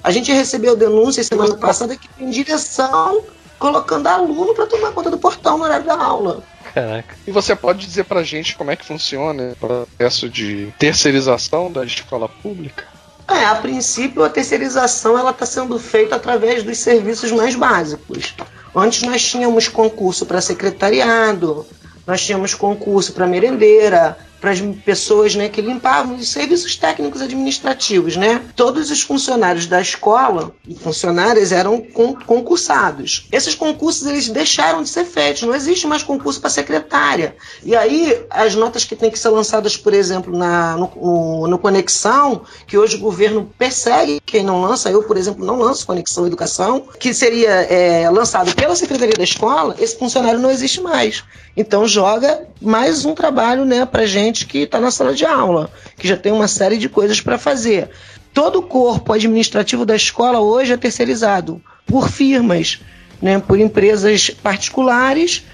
A 0.02 0.12
gente 0.12 0.32
recebeu 0.32 0.78
denúncias 0.78 1.28
semana 1.28 1.56
passada 1.58 1.98
que 1.98 2.08
tem 2.08 2.30
direção 2.30 3.22
colocando 3.60 4.08
aluno 4.08 4.54
para 4.54 4.66
tomar 4.66 4.92
conta 4.92 5.12
do 5.12 5.18
portão 5.18 5.58
no 5.58 5.66
horário 5.66 5.86
da 5.86 5.96
aula. 5.96 6.42
Caraca. 6.74 7.16
E 7.28 7.32
você 7.32 7.56
pode 7.56 7.86
dizer 7.86 8.06
pra 8.06 8.24
gente 8.24 8.56
como 8.56 8.72
é 8.72 8.76
que 8.76 8.86
funciona 8.86 9.52
o 9.52 9.56
processo 9.56 10.30
de 10.30 10.74
terceirização 10.80 11.72
da 11.72 11.84
escola 11.84 12.30
pública? 12.30 12.86
É, 13.28 13.46
a 13.46 13.56
princípio 13.56 14.24
a 14.24 14.30
terceirização 14.30 15.18
ela 15.18 15.32
está 15.32 15.46
sendo 15.46 15.80
feita 15.80 16.16
através 16.16 16.64
dos 16.64 16.78
serviços 16.78 17.32
mais 17.32 17.56
básicos. 17.56 18.36
Antes 18.74 19.02
nós 19.02 19.24
tínhamos 19.28 19.68
concurso 19.68 20.26
para 20.26 20.42
secretariado, 20.42 21.66
nós 22.06 22.24
tínhamos 22.24 22.54
concurso 22.54 23.14
para 23.14 23.28
merendeira, 23.28 24.18
para 24.46 24.52
as 24.52 24.62
pessoas 24.62 25.34
né, 25.34 25.50
que 25.50 25.60
limpavam 25.60 26.18
os 26.18 26.30
serviços 26.30 26.76
técnicos 26.76 27.20
administrativos. 27.20 28.16
Né? 28.16 28.40
Todos 28.56 28.92
os 28.92 29.02
funcionários 29.02 29.66
da 29.66 29.82
escola 29.82 30.52
e 30.68 30.76
funcionárias 30.76 31.52
eram 31.52 31.82
concursados. 32.28 33.28
Esses 33.32 33.56
concursos 33.56 34.06
eles 34.06 34.30
deixaram 34.30 34.84
de 34.84 34.90
ser 34.90 35.04
feitos, 35.04 35.42
não 35.42 35.56
existe 35.56 35.88
mais 35.88 36.04
concurso 36.04 36.40
para 36.40 36.52
secretária. 36.52 37.36
E 37.64 37.76
aí, 37.76 38.24
as 38.30 38.54
notas 38.54 38.86
que 38.86 38.96
têm 38.96 39.10
que 39.10 39.18
ser 39.18 39.30
lançadas, 39.30 39.76
por 39.76 39.96
exemplo, 39.96 40.38
na, 40.38 40.78
no, 40.78 40.92
no, 40.96 41.48
no 41.48 41.58
Conexão, 41.58 42.44
que 42.68 42.78
hoje 42.78 42.98
o 42.98 43.00
governo 43.00 43.50
persegue 43.58 44.22
quem 44.24 44.44
não 44.44 44.62
lança, 44.62 44.92
eu, 44.92 45.02
por 45.02 45.18
exemplo, 45.18 45.44
não 45.44 45.58
lanço 45.58 45.88
Conexão 45.88 46.28
Educação, 46.28 46.88
que 47.00 47.16
seria 47.16 47.50
é, 47.50 48.08
lançado 48.12 48.54
pela 48.54 48.76
Secretaria 48.76 49.16
da 49.18 49.24
Escola, 49.24 49.76
esse 49.80 49.98
funcionário 49.98 50.40
não 50.40 50.52
existe 50.52 50.82
mais. 50.82 51.24
Então 51.58 51.88
joga 51.88 52.48
mais 52.62 53.06
um 53.06 53.16
trabalho 53.16 53.64
né, 53.64 53.86
para 53.86 54.06
gente 54.06 54.35
que 54.44 54.60
está 54.60 54.80
na 54.80 54.92
sala 54.92 55.14
de 55.14 55.26
aula, 55.26 55.70
que 55.98 56.08
já 56.08 56.18
tem 56.18 56.32
uma 56.32 56.48
série 56.48 56.78
de 56.78 56.90
coisas 56.90 57.22
para 57.22 57.38
fazer. 57.38 57.90
todo 58.34 58.60
o 58.60 58.64
corpo 58.64 59.14
administrativo 59.14 59.86
da 59.86 59.96
escola 59.96 60.40
hoje 60.40 60.74
é 60.74 60.78
terceirizado 60.78 61.62
por 61.86 62.10
firmas, 62.10 62.82
né, 63.22 63.40
por 63.40 63.60
empresas 63.60 64.30
particulares 64.30 65.46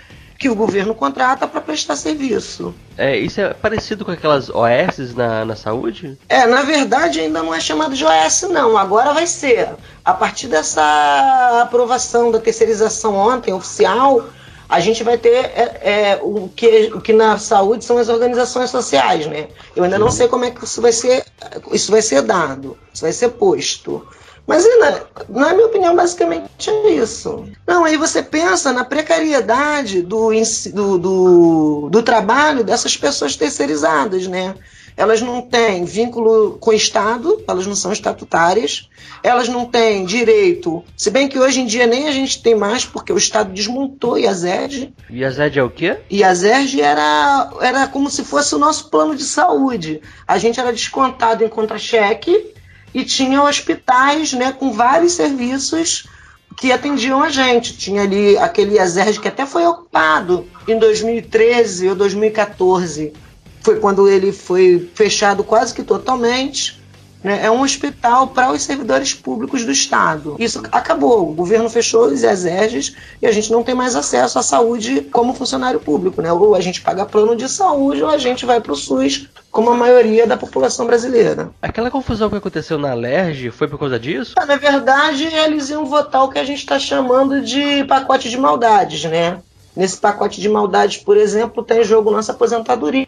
que 0.41 0.50
o 0.50 0.55
governo 0.55 0.95
contrata 0.95 1.47
para 1.47 1.61
prestar 1.61 1.95
serviço. 1.95 2.73
É, 2.97 3.15
isso 3.15 3.39
é 3.39 3.53
parecido 3.53 4.03
com 4.03 4.09
aquelas 4.09 4.50
OS 4.50 5.13
na, 5.13 5.45
na 5.45 5.55
saúde? 5.55 6.17
É, 6.27 6.47
na 6.47 6.63
verdade 6.63 7.19
ainda 7.19 7.43
não 7.43 7.53
é 7.53 7.59
chamado 7.59 7.93
de 7.93 8.03
OS 8.03 8.41
não, 8.50 8.75
agora 8.75 9.13
vai 9.13 9.27
ser. 9.27 9.69
A 10.03 10.15
partir 10.15 10.47
dessa 10.47 11.61
aprovação 11.61 12.31
da 12.31 12.39
terceirização 12.39 13.15
ontem, 13.15 13.53
oficial, 13.53 14.29
a 14.72 14.80
gente 14.80 15.04
vai 15.04 15.18
ter 15.18 15.36
é, 15.36 15.82
é, 15.84 16.20
o, 16.24 16.48
que, 16.48 16.94
o 16.96 17.01
que 17.01 17.12
na 17.12 17.38
saúde 17.38 17.84
são 17.84 17.98
as 17.98 18.08
organizações 18.08 18.70
sociais, 18.70 19.28
né? 19.28 19.50
Eu 19.75 19.84
ainda 19.84 20.00
não 20.00 20.10
sei 20.10 20.30
como 20.30 20.46
é 20.46 20.51
que 20.51 20.63
isso 20.63 20.82
vai 20.82 20.94
ser, 20.94 21.25
isso 21.74 21.92
vai 21.92 22.01
ser 22.01 22.22
dado, 22.22 22.78
isso 22.94 23.04
vai 23.04 23.12
ser 23.12 23.32
posto. 23.32 24.08
Mas 24.48 24.66
na, 24.80 25.01
na 25.28 25.54
minha 25.54 25.68
opinião, 25.68 25.94
basicamente 25.94 26.70
é 26.70 26.90
isso. 26.92 27.44
Não, 27.68 27.84
aí 27.84 27.98
você 27.98 28.24
pensa 28.24 28.72
na 28.72 28.86
precariedade 28.86 30.01
do, 30.01 30.30
do, 30.74 30.98
do, 30.98 31.90
do 31.90 32.01
trabalho 32.01 32.63
dessas 32.63 32.96
pessoas 32.96 33.36
terceirizadas, 33.36 34.25
né? 34.25 34.56
Elas 34.95 35.21
não 35.21 35.41
têm 35.41 35.86
vínculo 35.86 36.57
com 36.60 36.71
o 36.71 36.74
Estado, 36.74 37.43
elas 37.48 37.65
não 37.65 37.75
são 37.75 37.91
estatutárias, 37.91 38.89
elas 39.24 39.48
não 39.48 39.65
têm 39.65 40.05
direito, 40.05 40.83
se 40.98 41.10
bem 41.10 41.27
que 41.27 41.39
hoje 41.39 41.62
em 41.62 41.65
dia 41.65 41.88
nem 41.88 42.07
a 42.07 42.12
gente 42.12 42.41
tem 42.41 42.55
mais, 42.55 42.86
porque 42.86 43.13
o 43.13 43.17
Estado 43.17 43.53
desmontou 43.53 44.17
IASERG. 44.17 44.93
IASERG 45.10 45.60
é 45.60 45.63
o 45.63 45.69
quê? 45.69 45.98
IASERG 46.10 46.81
era, 46.81 47.51
era 47.62 47.88
como 47.88 48.10
se 48.10 48.24
fosse 48.24 48.55
o 48.55 48.60
nosso 48.60 48.89
plano 48.89 49.15
de 49.15 49.24
saúde. 49.24 50.01
A 50.27 50.38
gente 50.38 50.60
era 50.60 50.71
descontado 50.71 51.43
em 51.43 51.50
contra-cheque 51.50 52.53
e 52.93 53.03
tinha 53.03 53.43
hospitais 53.43 54.33
né, 54.33 54.51
com 54.51 54.71
vários 54.71 55.13
serviços 55.13 56.07
que 56.57 56.71
atendiam 56.71 57.21
a 57.21 57.29
gente. 57.29 57.77
Tinha 57.77 58.03
ali 58.03 58.38
aquele 58.38 58.79
Azerge 58.79 59.19
que 59.19 59.27
até 59.27 59.45
foi 59.45 59.65
ocupado 59.65 60.48
em 60.67 60.77
2013 60.77 61.89
ou 61.89 61.95
2014. 61.95 63.13
Foi 63.62 63.80
quando 63.80 64.08
ele 64.08 64.32
foi 64.32 64.89
fechado 64.94 65.44
quase 65.44 65.74
que 65.74 65.84
totalmente. 65.84 66.82
Né? 67.24 67.46
É 67.46 67.51
um 67.51 67.62
hospital 67.62 68.27
para 68.27 68.51
os 68.51 68.63
servidores 68.63 69.13
públicos 69.13 69.63
do 69.63 69.72
Estado. 69.72 70.36
Isso 70.39 70.62
acabou. 70.72 71.30
O 71.30 71.34
governo 71.34 71.70
fechou 71.70 72.06
os 72.06 72.24
exérgitos 72.24 72.96
e 73.22 73.27
a 73.27 73.32
gente 73.32 73.51
não 73.51 73.63
tem 73.63 73.75
mais 73.75 73.96
acesso 73.96 74.39
à 74.39 74.44
saúde 74.44 75.01
como 75.12 75.34
funcionário 75.34 75.80
público. 75.80 76.22
Né? 76.22 76.32
Ou 76.34 76.56
a 76.56 76.62
gente 76.62 76.82
paga 76.82 77.06
plano 77.06 77.36
de 77.36 77.48
saúde 77.48 78.01
ou 78.01 78.10
a 78.10 78.18
gente 78.18 78.46
vai 78.46 78.60
para 78.60 78.74
o 78.74 78.75
SUS, 78.75 79.27
como 79.51 79.70
a 79.70 79.75
maioria 79.75 80.25
da 80.25 80.38
população 80.38 80.88
brasileira. 80.88 81.51
Aquela 81.62 81.91
confusão 81.91 82.30
que 82.30 82.38
aconteceu 82.38 82.77
na 82.77 82.94
LERJ 82.94 83.51
foi 83.51 83.68
por 83.68 83.77
causa 83.77 84.00
disso? 84.00 84.34
Na 84.36 84.56
verdade, 84.56 85.25
eles 85.25 85.70
iam 85.70 85.86
votar 85.86 86.24
o 86.24 86.30
que 86.30 86.39
a 86.39 86.44
gente 86.44 86.60
está 86.60 86.80
chamando 86.80 87.41
de 87.41 87.84
pacote 87.84 88.30
de 88.30 88.38
maldades, 88.38 89.03
né? 89.03 89.39
Nesse 89.75 89.98
pacote 89.98 90.42
de 90.42 90.50
maldades, 90.50 90.98
por 90.98 91.16
exemplo, 91.16 91.63
tem 91.63 91.84
jogo 91.84 92.12
nossa 92.12 92.34
aposentadoria, 92.34 93.08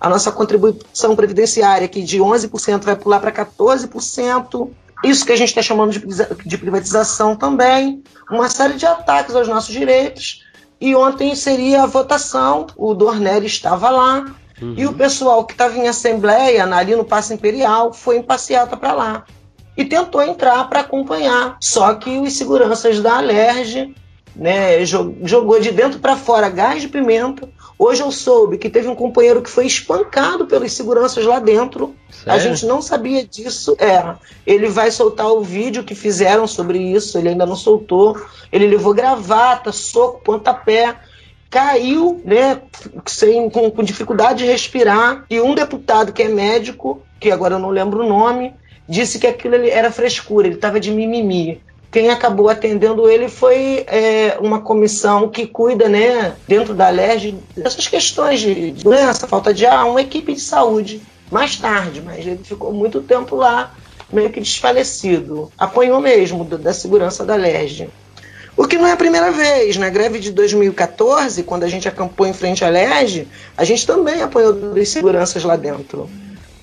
a 0.00 0.08
nossa 0.08 0.30
contribuição 0.30 1.16
previdenciária, 1.16 1.88
que 1.88 2.02
de 2.02 2.18
11% 2.18 2.82
vai 2.84 2.96
pular 2.96 3.18
para 3.18 3.32
14%. 3.32 4.70
Isso 5.02 5.26
que 5.26 5.32
a 5.32 5.36
gente 5.36 5.48
está 5.48 5.62
chamando 5.62 5.92
de, 5.92 6.58
privatização 6.58 7.34
também. 7.34 8.02
Uma 8.30 8.48
série 8.48 8.74
de 8.74 8.86
ataques 8.86 9.34
aos 9.34 9.48
nossos 9.48 9.72
direitos. 9.72 10.44
E 10.80 10.94
ontem 10.94 11.34
seria 11.34 11.82
a 11.82 11.86
votação, 11.86 12.66
o 12.76 12.94
Dornelli 12.94 13.46
estava 13.46 13.88
lá, 13.88 14.26
uhum. 14.60 14.74
e 14.76 14.86
o 14.86 14.92
pessoal 14.92 15.42
que 15.44 15.54
estava 15.54 15.76
em 15.76 15.88
assembleia, 15.88 16.64
ali 16.64 16.94
no 16.94 17.04
Passo 17.04 17.32
Imperial, 17.32 17.94
foi 17.94 18.18
em 18.18 18.22
passeata 18.22 18.76
para 18.76 18.92
lá. 18.92 19.24
E 19.74 19.86
tentou 19.86 20.22
entrar 20.22 20.68
para 20.68 20.80
acompanhar. 20.80 21.56
Só 21.60 21.94
que 21.94 22.18
os 22.18 22.34
seguranças 22.34 23.00
da 23.00 23.16
Alerj 23.16 23.94
né, 24.36 24.84
jogou 24.84 25.58
de 25.58 25.72
dentro 25.72 25.98
para 25.98 26.16
fora 26.16 26.48
gás 26.48 26.82
de 26.82 26.88
pimenta, 26.88 27.48
Hoje 27.78 28.02
eu 28.02 28.10
soube 28.10 28.56
que 28.56 28.70
teve 28.70 28.88
um 28.88 28.94
companheiro 28.94 29.42
que 29.42 29.50
foi 29.50 29.66
espancado 29.66 30.46
pelos 30.46 30.72
seguranças 30.72 31.26
lá 31.26 31.38
dentro. 31.38 31.94
Sério? 32.10 32.32
A 32.32 32.38
gente 32.38 32.64
não 32.64 32.80
sabia 32.80 33.26
disso. 33.26 33.76
É, 33.78 34.14
ele 34.46 34.68
vai 34.68 34.90
soltar 34.90 35.26
o 35.26 35.42
vídeo 35.42 35.84
que 35.84 35.94
fizeram 35.94 36.46
sobre 36.46 36.78
isso. 36.78 37.18
Ele 37.18 37.28
ainda 37.28 37.44
não 37.44 37.54
soltou. 37.54 38.18
Ele 38.50 38.66
levou 38.66 38.94
gravata, 38.94 39.72
soco, 39.72 40.22
pontapé 40.22 40.96
caiu, 41.48 42.20
né, 42.24 42.60
sem, 43.06 43.48
com, 43.48 43.70
com, 43.70 43.82
dificuldade 43.82 44.44
de 44.44 44.50
respirar, 44.50 45.24
e 45.30 45.40
um 45.40 45.54
deputado 45.54 46.12
que 46.12 46.22
é 46.22 46.28
médico, 46.28 47.00
que 47.20 47.30
agora 47.30 47.54
eu 47.54 47.58
não 47.58 47.70
lembro 47.70 48.04
o 48.04 48.08
nome, 48.08 48.52
disse 48.86 49.18
que 49.18 49.28
aquilo 49.28 49.54
era 49.54 49.92
frescura, 49.92 50.48
ele 50.48 50.56
estava 50.56 50.80
de 50.80 50.90
mimimi 50.90 51.62
quem 51.90 52.10
acabou 52.10 52.48
atendendo 52.48 53.08
ele 53.08 53.28
foi 53.28 53.84
é, 53.86 54.36
uma 54.40 54.60
comissão 54.60 55.28
que 55.28 55.46
cuida, 55.46 55.88
né, 55.88 56.34
dentro 56.46 56.74
da 56.74 56.88
LERJ, 56.88 57.38
dessas 57.56 57.88
questões 57.88 58.40
de 58.40 58.72
doença, 58.72 59.26
falta 59.26 59.54
de 59.54 59.64
ar, 59.64 59.86
uma 59.86 60.00
equipe 60.00 60.34
de 60.34 60.40
saúde. 60.40 61.00
Mais 61.30 61.56
tarde, 61.56 62.00
mas 62.02 62.24
ele 62.24 62.40
ficou 62.44 62.72
muito 62.72 63.00
tempo 63.00 63.34
lá, 63.34 63.74
meio 64.12 64.30
que 64.30 64.40
desfalecido. 64.40 65.50
Apanhou 65.58 66.00
mesmo 66.00 66.44
da 66.44 66.72
segurança 66.72 67.24
da 67.24 67.34
LERJ. 67.34 67.88
O 68.56 68.66
que 68.66 68.78
não 68.78 68.86
é 68.86 68.92
a 68.92 68.96
primeira 68.96 69.30
vez. 69.32 69.76
Na 69.76 69.90
greve 69.90 70.18
de 70.18 70.32
2014, 70.32 71.42
quando 71.42 71.64
a 71.64 71.68
gente 71.68 71.86
acampou 71.86 72.26
em 72.26 72.32
frente 72.32 72.64
à 72.64 72.68
LERJ, 72.68 73.28
a 73.56 73.64
gente 73.64 73.86
também 73.86 74.22
apanhou 74.22 74.52
das 74.52 74.88
seguranças 74.88 75.44
lá 75.44 75.56
dentro. 75.56 76.08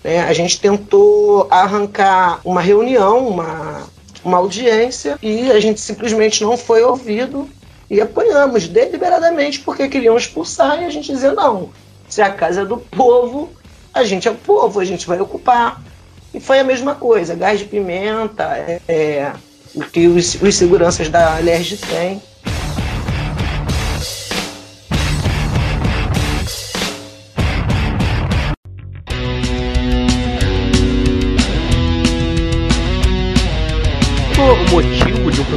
É, 0.03 0.21
a 0.21 0.33
gente 0.33 0.59
tentou 0.59 1.47
arrancar 1.49 2.41
uma 2.43 2.61
reunião, 2.61 3.27
uma 3.27 3.83
uma 4.23 4.37
audiência 4.37 5.17
e 5.21 5.51
a 5.51 5.59
gente 5.59 5.79
simplesmente 5.79 6.43
não 6.43 6.57
foi 6.57 6.83
ouvido 6.83 7.49
e 7.89 7.99
apanhamos 8.01 8.67
deliberadamente 8.67 9.59
porque 9.59 9.87
queriam 9.87 10.17
expulsar 10.17 10.81
e 10.81 10.85
a 10.85 10.89
gente 10.89 11.11
dizia 11.11 11.33
não. 11.33 11.69
Se 12.07 12.21
a 12.21 12.31
casa 12.31 12.61
é 12.61 12.65
do 12.65 12.77
povo, 12.77 13.51
a 13.93 14.03
gente 14.03 14.27
é 14.27 14.31
o 14.31 14.35
povo, 14.35 14.79
a 14.79 14.85
gente 14.85 15.05
vai 15.05 15.19
ocupar. 15.19 15.81
E 16.33 16.39
foi 16.39 16.59
a 16.59 16.63
mesma 16.63 16.95
coisa, 16.95 17.35
gás 17.35 17.59
de 17.59 17.65
pimenta, 17.65 18.43
é, 18.55 18.81
é 18.87 19.33
o 19.75 19.81
que 19.81 20.07
os, 20.07 20.35
os 20.41 20.55
seguranças 20.55 21.09
da 21.09 21.37
LERJ 21.37 21.77
têm. 21.77 22.21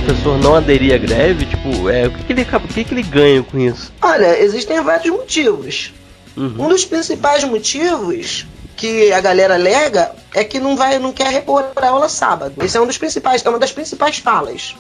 Professor 0.01 0.39
não 0.39 0.55
aderir 0.55 0.95
à 0.95 0.99
greve, 0.99 1.47
tipo, 1.47 1.89
é, 1.89 2.07
o 2.07 2.11
que, 2.11 2.25
que 2.25 2.33
ele, 2.33 2.43
o 2.43 2.69
que, 2.69 2.85
que 2.85 2.95
ele 2.95 3.03
ganha 3.03 3.43
com 3.43 3.59
isso? 3.59 3.93
Olha, 4.01 4.39
existem 4.41 4.81
vários 4.83 5.11
motivos. 5.11 5.93
Uhum. 6.37 6.55
Um 6.59 6.69
dos 6.69 6.85
principais 6.85 7.43
motivos 7.45 8.47
que 8.77 9.11
a 9.13 9.21
galera 9.21 9.55
alega 9.55 10.13
é 10.35 10.45
que 10.45 10.61
não 10.61 10.77
vai, 10.77 10.99
não 10.99 11.13
quer 11.13 11.29
repor 11.29 11.65
a 11.75 11.89
aula 11.89 12.09
sábado. 12.09 12.63
Esse 12.63 12.77
é 12.77 12.81
um 12.81 12.87
dos 12.87 12.99
principais, 12.99 13.45
é 13.45 13.49
uma 13.49 13.59
das 13.59 13.73
principais 13.73 14.19
falas. 14.19 14.77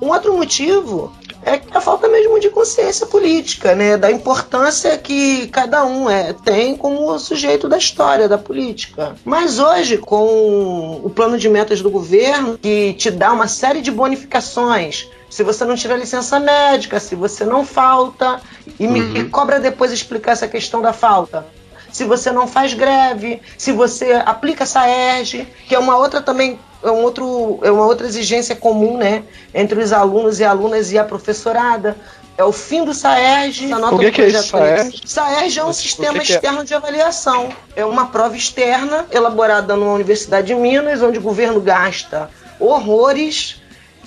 Um 0.00 0.08
outro 0.08 0.36
motivo 0.36 1.12
é 1.44 1.60
a 1.72 1.80
falta 1.80 2.08
mesmo 2.08 2.38
de 2.38 2.50
consciência 2.50 3.06
política, 3.06 3.74
né? 3.74 3.96
Da 3.96 4.10
importância 4.10 4.96
que 4.98 5.46
cada 5.48 5.84
um 5.84 6.08
é, 6.08 6.32
tem 6.32 6.76
como 6.76 7.18
sujeito 7.18 7.68
da 7.68 7.78
história 7.78 8.28
da 8.28 8.38
política. 8.38 9.14
Mas 9.24 9.58
hoje, 9.58 9.96
com 9.98 11.00
o 11.02 11.10
plano 11.10 11.38
de 11.38 11.48
metas 11.48 11.80
do 11.80 11.90
governo, 11.90 12.58
que 12.58 12.94
te 12.94 13.10
dá 13.10 13.32
uma 13.32 13.48
série 13.48 13.80
de 13.80 13.90
bonificações 13.90 15.08
se 15.30 15.44
você 15.44 15.64
não 15.64 15.76
tira 15.76 15.96
licença 15.96 16.40
médica, 16.40 16.98
se 16.98 17.14
você 17.14 17.44
não 17.44 17.64
falta, 17.64 18.40
e 18.80 18.86
me 18.86 19.00
uhum. 19.00 19.30
cobra 19.30 19.60
depois 19.60 19.92
explicar 19.92 20.32
essa 20.32 20.48
questão 20.48 20.82
da 20.82 20.92
falta. 20.92 21.46
Se 21.92 22.04
você 22.04 22.30
não 22.30 22.46
faz 22.46 22.74
greve, 22.74 23.40
se 23.58 23.72
você 23.72 24.12
aplica 24.24 24.64
essa 24.64 24.88
ERG, 24.88 25.46
que 25.66 25.74
é 25.74 25.78
uma 25.78 25.96
outra 25.96 26.20
também 26.20 26.58
é, 26.82 26.90
um 26.90 27.02
outro, 27.02 27.60
é 27.62 27.70
uma 27.70 27.84
outra 27.86 28.06
exigência 28.06 28.56
comum 28.56 28.96
né, 28.96 29.22
entre 29.54 29.80
os 29.80 29.92
alunos 29.92 30.40
e 30.40 30.44
alunas 30.44 30.92
e 30.92 30.98
a 30.98 31.04
professorada. 31.04 31.96
É 32.38 32.44
o 32.44 32.52
fim 32.52 32.84
do 32.86 32.94
SAERG. 32.94 33.70
A 33.70 33.78
nota 33.78 33.96
o 33.96 33.98
que, 33.98 34.10
que 34.10 34.22
é 34.22 34.28
isso, 34.28 34.44
SAERG? 34.44 35.00
SAERG 35.04 35.58
é 35.58 35.64
um 35.64 35.72
sistema 35.74 36.18
que 36.20 36.32
externo 36.32 36.60
é? 36.62 36.64
de 36.64 36.74
avaliação. 36.74 37.50
É 37.76 37.84
uma 37.84 38.06
prova 38.06 38.34
externa 38.34 39.04
elaborada 39.10 39.76
numa 39.76 39.92
universidade 39.92 40.46
de 40.46 40.54
Minas, 40.54 41.02
onde 41.02 41.18
o 41.18 41.22
governo 41.22 41.60
gasta 41.60 42.30
horrores 42.58 43.60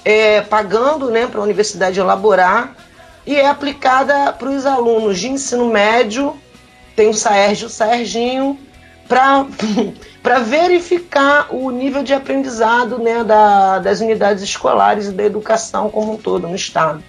é, 0.04 0.42
pagando 0.42 1.12
né, 1.12 1.28
para 1.28 1.40
a 1.40 1.44
universidade 1.44 2.00
elaborar 2.00 2.76
e 3.26 3.36
é 3.36 3.48
aplicada 3.48 4.34
para 4.34 4.50
os 4.50 4.66
alunos 4.66 5.20
de 5.20 5.30
ensino 5.30 5.68
médio. 5.68 6.36
Tem 6.96 7.10
o 7.10 7.14
SAERG, 7.14 7.66
o 7.66 7.70
SAERGinho, 7.70 8.60
para 9.08 10.40
verificar 10.46 11.48
o 11.54 11.70
nível 11.72 12.04
de 12.04 12.14
aprendizado 12.14 12.98
né, 13.00 13.24
da, 13.24 13.80
das 13.80 14.00
unidades 14.02 14.44
escolares 14.44 15.08
e 15.08 15.12
da 15.12 15.24
educação 15.24 15.90
como 15.90 16.14
um 16.14 16.18
todo 16.18 16.48
no 16.48 16.56
Estado. 16.56 17.04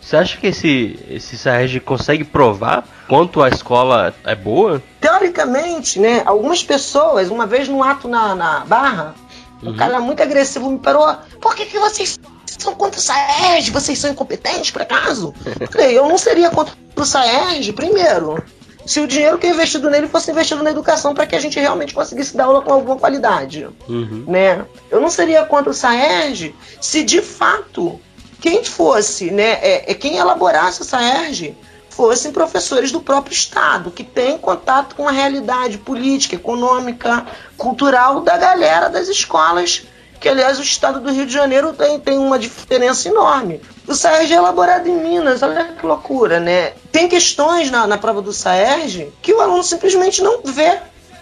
Você 0.00 0.16
acha 0.16 0.36
que 0.36 0.48
esse, 0.48 0.98
esse 1.08 1.38
SAERG 1.38 1.78
consegue 1.80 2.24
provar 2.24 2.84
quanto 3.08 3.40
a 3.40 3.48
escola 3.48 4.12
é 4.24 4.34
boa? 4.34 4.82
Teoricamente, 5.00 6.00
né, 6.00 6.22
algumas 6.26 6.62
pessoas, 6.62 7.30
uma 7.30 7.46
vez 7.46 7.68
no 7.68 7.82
ato 7.82 8.08
na, 8.08 8.34
na 8.34 8.60
Barra, 8.60 9.14
Um 9.62 9.68
uhum. 9.68 9.76
cara 9.76 10.00
muito 10.00 10.20
agressivo 10.20 10.68
me 10.68 10.78
parou. 10.78 11.06
Por 11.40 11.54
que, 11.54 11.66
que 11.66 11.78
vocês 11.78 12.18
são 12.58 12.74
contra 12.74 12.98
o 12.98 13.02
Saerj? 13.02 13.70
Vocês 13.70 13.96
são 13.96 14.10
incompetentes, 14.10 14.72
por 14.72 14.82
acaso? 14.82 15.32
Falei, 15.70 15.96
eu 15.96 16.08
não 16.08 16.18
seria 16.18 16.50
contra 16.50 16.74
o 16.96 17.04
Saerj, 17.04 17.72
primeiro. 17.72 18.42
Se 18.84 19.00
o 19.00 19.06
dinheiro 19.06 19.38
que 19.38 19.46
é 19.46 19.50
investido 19.50 19.88
nele 19.88 20.08
fosse 20.08 20.30
investido 20.30 20.62
na 20.62 20.70
educação 20.70 21.14
para 21.14 21.26
que 21.26 21.36
a 21.36 21.40
gente 21.40 21.58
realmente 21.58 21.94
conseguisse 21.94 22.36
dar 22.36 22.44
aula 22.44 22.62
com 22.62 22.72
alguma 22.72 22.96
qualidade. 22.96 23.68
Uhum. 23.88 24.24
Né? 24.26 24.64
Eu 24.90 25.00
não 25.00 25.10
seria 25.10 25.44
contra 25.44 25.70
o 25.70 25.74
Saerj 25.74 26.54
se 26.80 27.02
de 27.04 27.22
fato 27.22 28.00
quem 28.40 28.64
fosse, 28.64 29.30
né, 29.30 29.52
é, 29.62 29.92
é 29.92 29.94
quem 29.94 30.16
elaborasse 30.16 30.82
o 30.82 30.84
Saerj 30.84 31.54
fossem 31.88 32.32
professores 32.32 32.90
do 32.90 33.00
próprio 33.00 33.32
Estado, 33.32 33.90
que 33.90 34.02
têm 34.02 34.38
contato 34.38 34.96
com 34.96 35.06
a 35.06 35.12
realidade 35.12 35.78
política, 35.78 36.34
econômica, 36.34 37.26
cultural 37.56 38.20
da 38.20 38.36
galera 38.36 38.88
das 38.88 39.08
escolas, 39.08 39.84
que 40.22 40.28
aliás 40.28 40.60
o 40.60 40.62
Estado 40.62 41.00
do 41.00 41.10
Rio 41.10 41.26
de 41.26 41.32
Janeiro 41.32 41.72
tem, 41.72 41.98
tem 41.98 42.16
uma 42.16 42.38
diferença 42.38 43.08
enorme. 43.08 43.60
O 43.88 43.94
SAERJ 43.94 44.34
é 44.34 44.36
elaborado 44.36 44.88
em 44.88 44.94
Minas, 44.94 45.42
olha 45.42 45.64
que 45.64 45.84
loucura, 45.84 46.38
né? 46.38 46.74
Tem 46.92 47.08
questões 47.08 47.72
na, 47.72 47.88
na 47.88 47.98
prova 47.98 48.22
do 48.22 48.32
SAERJ 48.32 49.12
que 49.20 49.34
o 49.34 49.40
aluno 49.40 49.64
simplesmente 49.64 50.22
não 50.22 50.40
vê, 50.44 50.78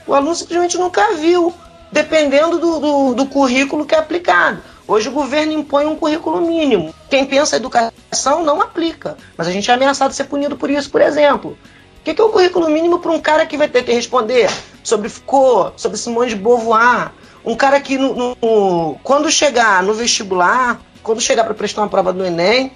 o 0.07 0.15
aluno 0.15 0.35
simplesmente 0.35 0.77
nunca 0.77 1.15
viu, 1.15 1.55
dependendo 1.91 2.59
do, 2.59 2.79
do, 2.79 3.15
do 3.15 3.27
currículo 3.27 3.87
que 3.87 3.95
é 3.95 3.99
aplicado. 3.99 4.63
Hoje 4.87 5.09
o 5.09 5.13
governo 5.13 5.53
impõe 5.55 5.87
um 5.87 5.97
currículo 5.97 6.43
mínimo. 6.43 6.95
Quem 7.09 7.25
pensa 7.25 7.57
educação 7.57 8.45
não 8.45 8.61
aplica. 8.61 9.17
Mas 9.35 9.49
a 9.49 9.51
gente 9.51 9.71
é 9.71 9.75
ameaçado 9.75 10.11
de 10.11 10.17
ser 10.17 10.25
punido 10.25 10.57
por 10.57 10.69
isso, 10.69 10.91
por 10.91 11.01
exemplo. 11.01 11.57
O 12.01 12.03
que 12.03 12.21
é 12.21 12.25
o 12.25 12.29
currículo 12.29 12.69
mínimo 12.69 12.99
para 12.99 13.13
um 13.13 13.21
cara 13.21 13.47
que 13.47 13.57
vai 13.57 13.69
ter 13.69 13.83
que 13.83 13.93
responder 13.93 14.51
sobre 14.83 15.09
Foucault, 15.09 15.81
sobre 15.81 15.97
Simone 15.97 16.31
de 16.31 16.37
Beauvoir? 16.37 17.13
Um 17.45 17.55
cara 17.55 17.81
que, 17.81 17.97
no, 17.97 18.37
no, 18.41 18.97
quando 19.03 19.31
chegar 19.31 19.83
no 19.83 19.95
vestibular, 19.95 20.81
quando 21.03 21.21
chegar 21.21 21.45
para 21.45 21.55
prestar 21.55 21.83
uma 21.83 21.89
prova 21.89 22.13
do 22.13 22.25
Enem, 22.25 22.73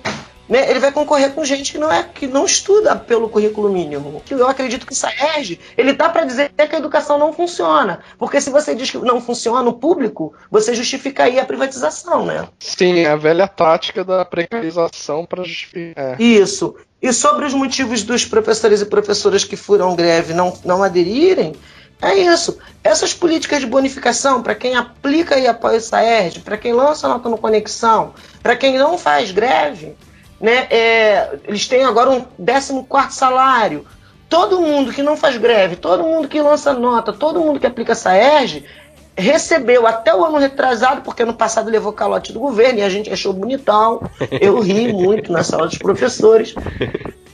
né, 0.49 0.71
ele 0.71 0.78
vai 0.78 0.92
concorrer 0.92 1.33
com 1.33 1.44
gente 1.44 1.73
que 1.73 1.78
não 1.78 1.90
é 1.90 2.02
que 2.02 2.26
não 2.26 2.44
estuda 2.44 2.94
pelo 2.94 3.28
currículo 3.28 3.71
mínimo. 3.71 4.23
Eu 4.30 4.47
acredito 4.47 4.87
que 4.87 4.92
o 4.92 4.97
Saerj, 4.97 5.59
ele 5.76 5.94
tá 5.94 6.09
para 6.09 6.25
dizer 6.25 6.50
que 6.50 6.75
a 6.75 6.78
educação 6.78 7.18
não 7.18 7.33
funciona, 7.33 8.00
porque 8.18 8.40
se 8.40 8.50
você 8.50 8.75
diz 8.75 8.90
que 8.90 8.99
não 8.99 9.21
funciona 9.21 9.62
no 9.62 9.73
público, 9.73 10.35
você 10.50 10.75
justifica 10.75 11.25
aí 11.25 11.38
a 11.38 11.47
privatização, 11.47 12.26
né? 12.26 12.47
Sim, 12.59 13.00
é 13.00 13.11
a 13.11 13.16
velha 13.16 13.49
tática 13.49 14.04
da 14.04 14.25
precarização 14.25 15.25
para 15.25 15.44
justificar. 15.44 16.21
É. 16.21 16.23
Isso. 16.23 16.75
E 17.00 17.12
sobre 17.12 17.44
os 17.44 17.54
motivos 17.54 18.02
dos 18.02 18.25
professores 18.25 18.80
e 18.80 18.87
professoras 18.87 19.44
que 19.44 19.56
foram 19.56 19.94
greve 19.94 20.33
não 20.33 20.54
não 20.64 20.83
aderirem, 20.83 21.54
é 22.04 22.18
isso. 22.18 22.58
Essas 22.82 23.14
políticas 23.14 23.61
de 23.61 23.66
bonificação, 23.66 24.42
para 24.42 24.54
quem 24.54 24.76
aplica 24.76 25.38
e 25.38 25.46
apoia 25.46 25.78
o 25.78 25.80
Saerj, 25.80 26.40
para 26.40 26.58
quem 26.58 26.73
lança 26.73 27.08
nota 27.08 27.28
no 27.28 27.38
Conexão, 27.38 28.12
para 28.42 28.54
quem 28.54 28.78
não 28.78 28.99
faz 28.99 29.30
greve, 29.30 29.96
né? 30.40 30.66
É, 30.70 31.38
eles 31.44 31.66
têm 31.66 31.84
agora 31.84 32.11
um 32.11 32.20
14 32.20 33.14
salário. 33.14 33.87
Todo 34.28 34.61
mundo 34.61 34.92
que 34.92 35.02
não 35.02 35.16
faz 35.16 35.37
greve, 35.37 35.76
todo 35.76 36.02
mundo 36.02 36.28
que 36.28 36.40
lança 36.40 36.73
nota, 36.75 37.12
todo 37.12 37.40
mundo 37.40 37.61
que 37.61 37.66
aplica 37.66 37.94
Saerj, 37.94 38.64
recebeu 39.16 39.87
até 39.87 40.14
o 40.14 40.25
ano 40.25 40.38
retrasado, 40.38 41.02
porque 41.02 41.25
no 41.25 41.34
passado 41.34 41.70
levou 41.70 41.92
calote 41.92 42.32
do 42.32 42.40
governo 42.40 42.80
e 42.80 42.82
a 42.82 42.88
gente 42.88 43.11
achou 43.11 43.32
bonitão. 43.32 44.02
Eu 44.40 44.61
ri 44.61 44.92
muito 44.92 45.32
na 45.32 45.42
sala 45.42 45.66
dos 45.66 45.78
professores. 45.78 46.54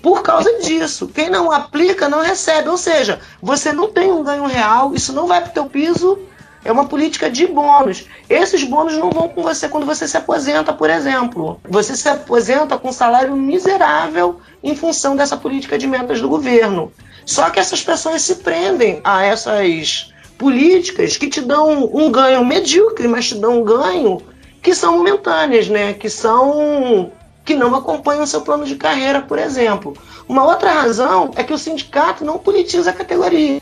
Por 0.02 0.22
causa 0.22 0.58
disso. 0.60 1.08
Quem 1.08 1.28
não 1.28 1.52
aplica 1.52 2.08
não 2.08 2.22
recebe. 2.22 2.68
Ou 2.68 2.78
seja, 2.78 3.20
você 3.40 3.72
não 3.72 3.90
tem 3.90 4.10
um 4.10 4.22
ganho 4.22 4.46
real, 4.46 4.94
isso 4.94 5.12
não 5.12 5.26
vai 5.26 5.40
para 5.40 5.50
o 5.50 5.54
teu 5.54 5.66
piso 5.66 6.18
é 6.64 6.70
uma 6.70 6.86
política 6.86 7.30
de 7.30 7.46
bônus. 7.46 8.06
Esses 8.28 8.64
bônus 8.64 8.96
não 8.96 9.10
vão 9.10 9.28
com 9.28 9.42
você 9.42 9.68
quando 9.68 9.86
você 9.86 10.06
se 10.06 10.16
aposenta, 10.16 10.72
por 10.72 10.90
exemplo. 10.90 11.60
Você 11.68 11.96
se 11.96 12.08
aposenta 12.08 12.78
com 12.78 12.88
um 12.88 12.92
salário 12.92 13.34
miserável 13.34 14.40
em 14.62 14.76
função 14.76 15.16
dessa 15.16 15.36
política 15.36 15.78
de 15.78 15.86
metas 15.86 16.20
do 16.20 16.28
governo. 16.28 16.92
Só 17.24 17.48
que 17.50 17.58
essas 17.58 17.82
pessoas 17.82 18.22
se 18.22 18.36
prendem 18.36 19.00
a 19.04 19.24
essas 19.24 20.12
políticas 20.36 21.16
que 21.16 21.28
te 21.28 21.40
dão 21.40 21.90
um 21.92 22.10
ganho 22.10 22.44
medíocre, 22.44 23.08
mas 23.08 23.28
te 23.28 23.34
dão 23.36 23.60
um 23.60 23.64
ganho 23.64 24.20
que 24.62 24.74
são 24.74 24.98
momentâneas, 24.98 25.68
né? 25.68 25.94
Que 25.94 26.10
são 26.10 27.10
que 27.50 27.56
não 27.56 27.74
acompanham 27.74 28.22
o 28.22 28.26
seu 28.28 28.42
plano 28.42 28.64
de 28.64 28.76
carreira, 28.76 29.22
por 29.22 29.36
exemplo. 29.36 29.96
Uma 30.28 30.44
outra 30.44 30.70
razão 30.70 31.32
é 31.34 31.42
que 31.42 31.52
o 31.52 31.58
sindicato 31.58 32.24
não 32.24 32.38
politiza 32.38 32.90
a 32.90 32.92
categoria. 32.92 33.60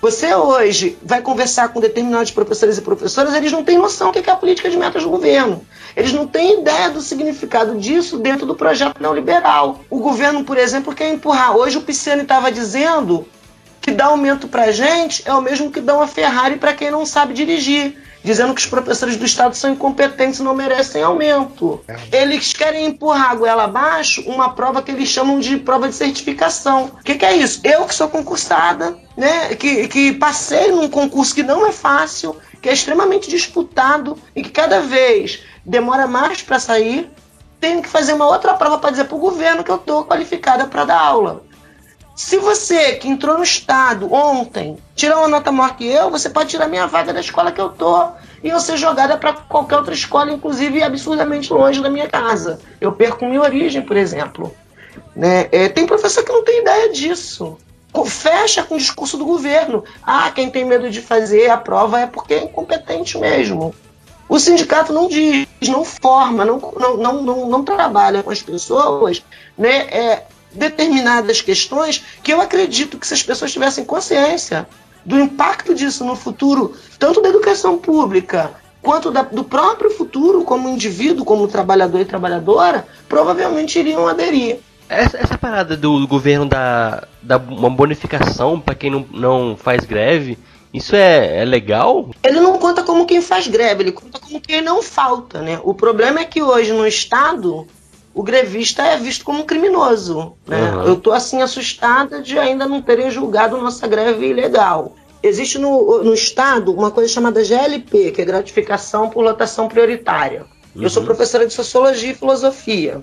Você 0.00 0.34
hoje 0.34 0.96
vai 1.02 1.20
conversar 1.20 1.68
com 1.68 1.78
determinados 1.78 2.30
professores 2.30 2.78
e 2.78 2.80
professoras, 2.80 3.34
eles 3.34 3.52
não 3.52 3.62
têm 3.62 3.76
noção 3.76 4.10
do 4.10 4.22
que 4.22 4.30
é 4.30 4.32
a 4.32 4.36
política 4.36 4.70
de 4.70 4.78
metas 4.78 5.02
do 5.02 5.10
governo. 5.10 5.60
Eles 5.94 6.14
não 6.14 6.26
têm 6.26 6.60
ideia 6.60 6.88
do 6.88 7.02
significado 7.02 7.76
disso 7.76 8.18
dentro 8.18 8.46
do 8.46 8.54
projeto 8.54 9.02
neoliberal. 9.02 9.80
O 9.90 9.98
governo, 9.98 10.42
por 10.42 10.56
exemplo, 10.56 10.94
quer 10.94 11.12
empurrar. 11.12 11.54
Hoje 11.54 11.76
o 11.76 11.82
Pisciani 11.82 12.22
estava 12.22 12.50
dizendo 12.50 13.26
que 13.82 13.90
dar 13.90 14.06
aumento 14.06 14.48
para 14.48 14.64
a 14.64 14.72
gente 14.72 15.22
é 15.26 15.34
o 15.34 15.42
mesmo 15.42 15.70
que 15.70 15.82
dar 15.82 15.96
uma 15.96 16.06
Ferrari 16.06 16.56
para 16.56 16.72
quem 16.72 16.90
não 16.90 17.04
sabe 17.04 17.34
dirigir 17.34 17.98
dizendo 18.26 18.52
que 18.52 18.60
os 18.60 18.66
professores 18.66 19.16
do 19.16 19.24
Estado 19.24 19.54
são 19.54 19.70
incompetentes 19.70 20.40
e 20.40 20.42
não 20.42 20.52
merecem 20.52 21.00
aumento. 21.00 21.80
É. 21.86 22.22
Eles 22.22 22.52
querem 22.52 22.86
empurrar 22.86 23.30
a 23.30 23.34
goela 23.36 23.64
abaixo 23.64 24.20
uma 24.22 24.52
prova 24.52 24.82
que 24.82 24.90
eles 24.90 25.08
chamam 25.08 25.38
de 25.38 25.56
prova 25.58 25.88
de 25.88 25.94
certificação. 25.94 26.86
O 26.86 27.04
que, 27.04 27.14
que, 27.14 27.24
é 27.24 27.36
isso? 27.36 27.60
Eu 27.62 27.84
que 27.84 27.94
sou 27.94 28.08
concursada, 28.08 28.98
né, 29.16 29.54
que, 29.54 29.86
que 29.86 30.12
passei 30.12 30.72
num 30.72 30.88
concurso 30.88 31.32
que 31.32 31.44
não 31.44 31.64
é 31.68 31.70
fácil, 31.70 32.34
que 32.60 32.68
é 32.68 32.72
extremamente 32.72 33.30
disputado 33.30 34.18
e 34.34 34.42
que 34.42 34.50
cada 34.50 34.80
vez 34.80 35.44
demora 35.64 36.08
mais 36.08 36.42
para 36.42 36.58
sair, 36.58 37.08
tenho 37.60 37.80
que 37.80 37.88
fazer 37.88 38.12
uma 38.12 38.26
outra 38.26 38.54
prova 38.54 38.78
para 38.78 38.90
dizer 38.90 39.04
para 39.04 39.16
o 39.16 39.20
governo 39.20 39.62
que 39.62 39.70
eu 39.70 39.76
estou 39.76 40.04
qualificada 40.04 40.66
para 40.66 40.84
dar 40.84 40.98
aula. 40.98 41.44
Se 42.16 42.38
você 42.38 42.94
que 42.94 43.06
entrou 43.06 43.36
no 43.36 43.44
estado 43.44 44.10
ontem 44.10 44.78
tirar 44.94 45.18
uma 45.18 45.28
nota 45.28 45.52
maior 45.52 45.76
que 45.76 45.86
eu, 45.86 46.10
você 46.10 46.30
pode 46.30 46.48
tirar 46.48 46.66
minha 46.66 46.86
vaga 46.86 47.12
da 47.12 47.20
escola 47.20 47.52
que 47.52 47.60
eu 47.60 47.68
tô 47.68 48.08
e 48.42 48.48
eu 48.48 48.58
ser 48.58 48.78
jogada 48.78 49.18
para 49.18 49.34
qualquer 49.34 49.76
outra 49.76 49.92
escola, 49.92 50.32
inclusive 50.32 50.82
absurdamente 50.82 51.52
longe 51.52 51.82
da 51.82 51.90
minha 51.90 52.08
casa. 52.08 52.58
Eu 52.80 52.90
perco 52.92 53.26
minha 53.26 53.42
origem, 53.42 53.82
por 53.82 53.98
exemplo. 53.98 54.50
Né? 55.14 55.46
É, 55.52 55.68
tem 55.68 55.86
professor 55.86 56.24
que 56.24 56.32
não 56.32 56.42
tem 56.42 56.62
ideia 56.62 56.90
disso. 56.90 57.58
Fecha 58.06 58.62
com 58.62 58.76
o 58.76 58.78
discurso 58.78 59.18
do 59.18 59.26
governo. 59.26 59.84
Ah, 60.02 60.30
quem 60.34 60.48
tem 60.48 60.64
medo 60.64 60.88
de 60.88 61.02
fazer 61.02 61.50
a 61.50 61.58
prova 61.58 62.00
é 62.00 62.06
porque 62.06 62.32
é 62.32 62.44
incompetente 62.44 63.18
mesmo. 63.18 63.74
O 64.26 64.38
sindicato 64.38 64.90
não 64.90 65.06
diz, 65.06 65.46
não 65.68 65.84
forma, 65.84 66.46
não, 66.46 66.58
não, 66.78 67.22
não, 67.22 67.48
não, 67.48 67.64
trabalha 67.64 68.22
com 68.22 68.30
as 68.30 68.42
pessoas 68.42 69.22
né, 69.56 69.86
é, 69.88 70.22
determinadas 70.56 71.40
questões 71.40 72.02
que 72.22 72.32
eu 72.32 72.40
acredito 72.40 72.98
que 72.98 73.06
se 73.06 73.14
as 73.14 73.22
pessoas 73.22 73.52
tivessem 73.52 73.84
consciência 73.84 74.66
do 75.04 75.18
impacto 75.20 75.74
disso 75.74 76.04
no 76.04 76.16
futuro, 76.16 76.74
tanto 76.98 77.22
da 77.22 77.28
educação 77.28 77.78
pública 77.78 78.50
quanto 78.82 79.10
da, 79.10 79.22
do 79.22 79.44
próprio 79.44 79.90
futuro 79.90 80.44
como 80.44 80.68
indivíduo, 80.68 81.24
como 81.24 81.48
trabalhador 81.48 82.00
e 82.00 82.04
trabalhadora, 82.04 82.86
provavelmente 83.08 83.78
iriam 83.78 84.06
aderir. 84.06 84.58
Essa, 84.88 85.18
essa 85.18 85.36
parada 85.36 85.76
do 85.76 86.06
governo 86.06 86.46
da, 86.46 87.06
da 87.20 87.36
uma 87.36 87.68
bonificação 87.68 88.60
para 88.60 88.74
quem 88.74 88.90
não, 88.90 89.04
não 89.10 89.56
faz 89.56 89.84
greve, 89.84 90.38
isso 90.72 90.94
é, 90.94 91.42
é, 91.42 91.44
legal? 91.44 92.10
Ele 92.22 92.38
não 92.38 92.58
conta 92.58 92.82
como 92.82 93.06
quem 93.06 93.20
faz 93.20 93.48
greve, 93.48 93.82
ele 93.82 93.92
conta 93.92 94.20
como 94.20 94.40
quem 94.40 94.60
não 94.60 94.82
falta, 94.82 95.40
né? 95.40 95.58
O 95.64 95.74
problema 95.74 96.20
é 96.20 96.24
que 96.24 96.42
hoje 96.42 96.72
no 96.72 96.86
Estado 96.86 97.66
o 98.16 98.22
grevista 98.22 98.82
é 98.82 98.96
visto 98.96 99.26
como 99.26 99.40
um 99.40 99.46
criminoso. 99.46 100.32
Né? 100.46 100.72
Uhum. 100.72 100.84
Eu 100.84 100.94
estou 100.94 101.12
assim 101.12 101.42
assustada 101.42 102.22
de 102.22 102.38
ainda 102.38 102.66
não 102.66 102.80
terem 102.80 103.10
julgado 103.10 103.60
nossa 103.60 103.86
greve 103.86 104.28
ilegal. 104.28 104.96
Existe 105.22 105.58
no, 105.58 106.02
no 106.02 106.14
Estado 106.14 106.72
uma 106.72 106.90
coisa 106.90 107.12
chamada 107.12 107.44
GLP, 107.44 108.12
que 108.12 108.22
é 108.22 108.24
gratificação 108.24 109.10
por 109.10 109.22
lotação 109.22 109.68
prioritária. 109.68 110.46
Uhum. 110.74 110.82
Eu 110.82 110.88
sou 110.88 111.02
uhum. 111.02 111.06
professora 111.06 111.46
de 111.46 111.52
Sociologia 111.52 112.12
e 112.12 112.14
Filosofia. 112.14 113.02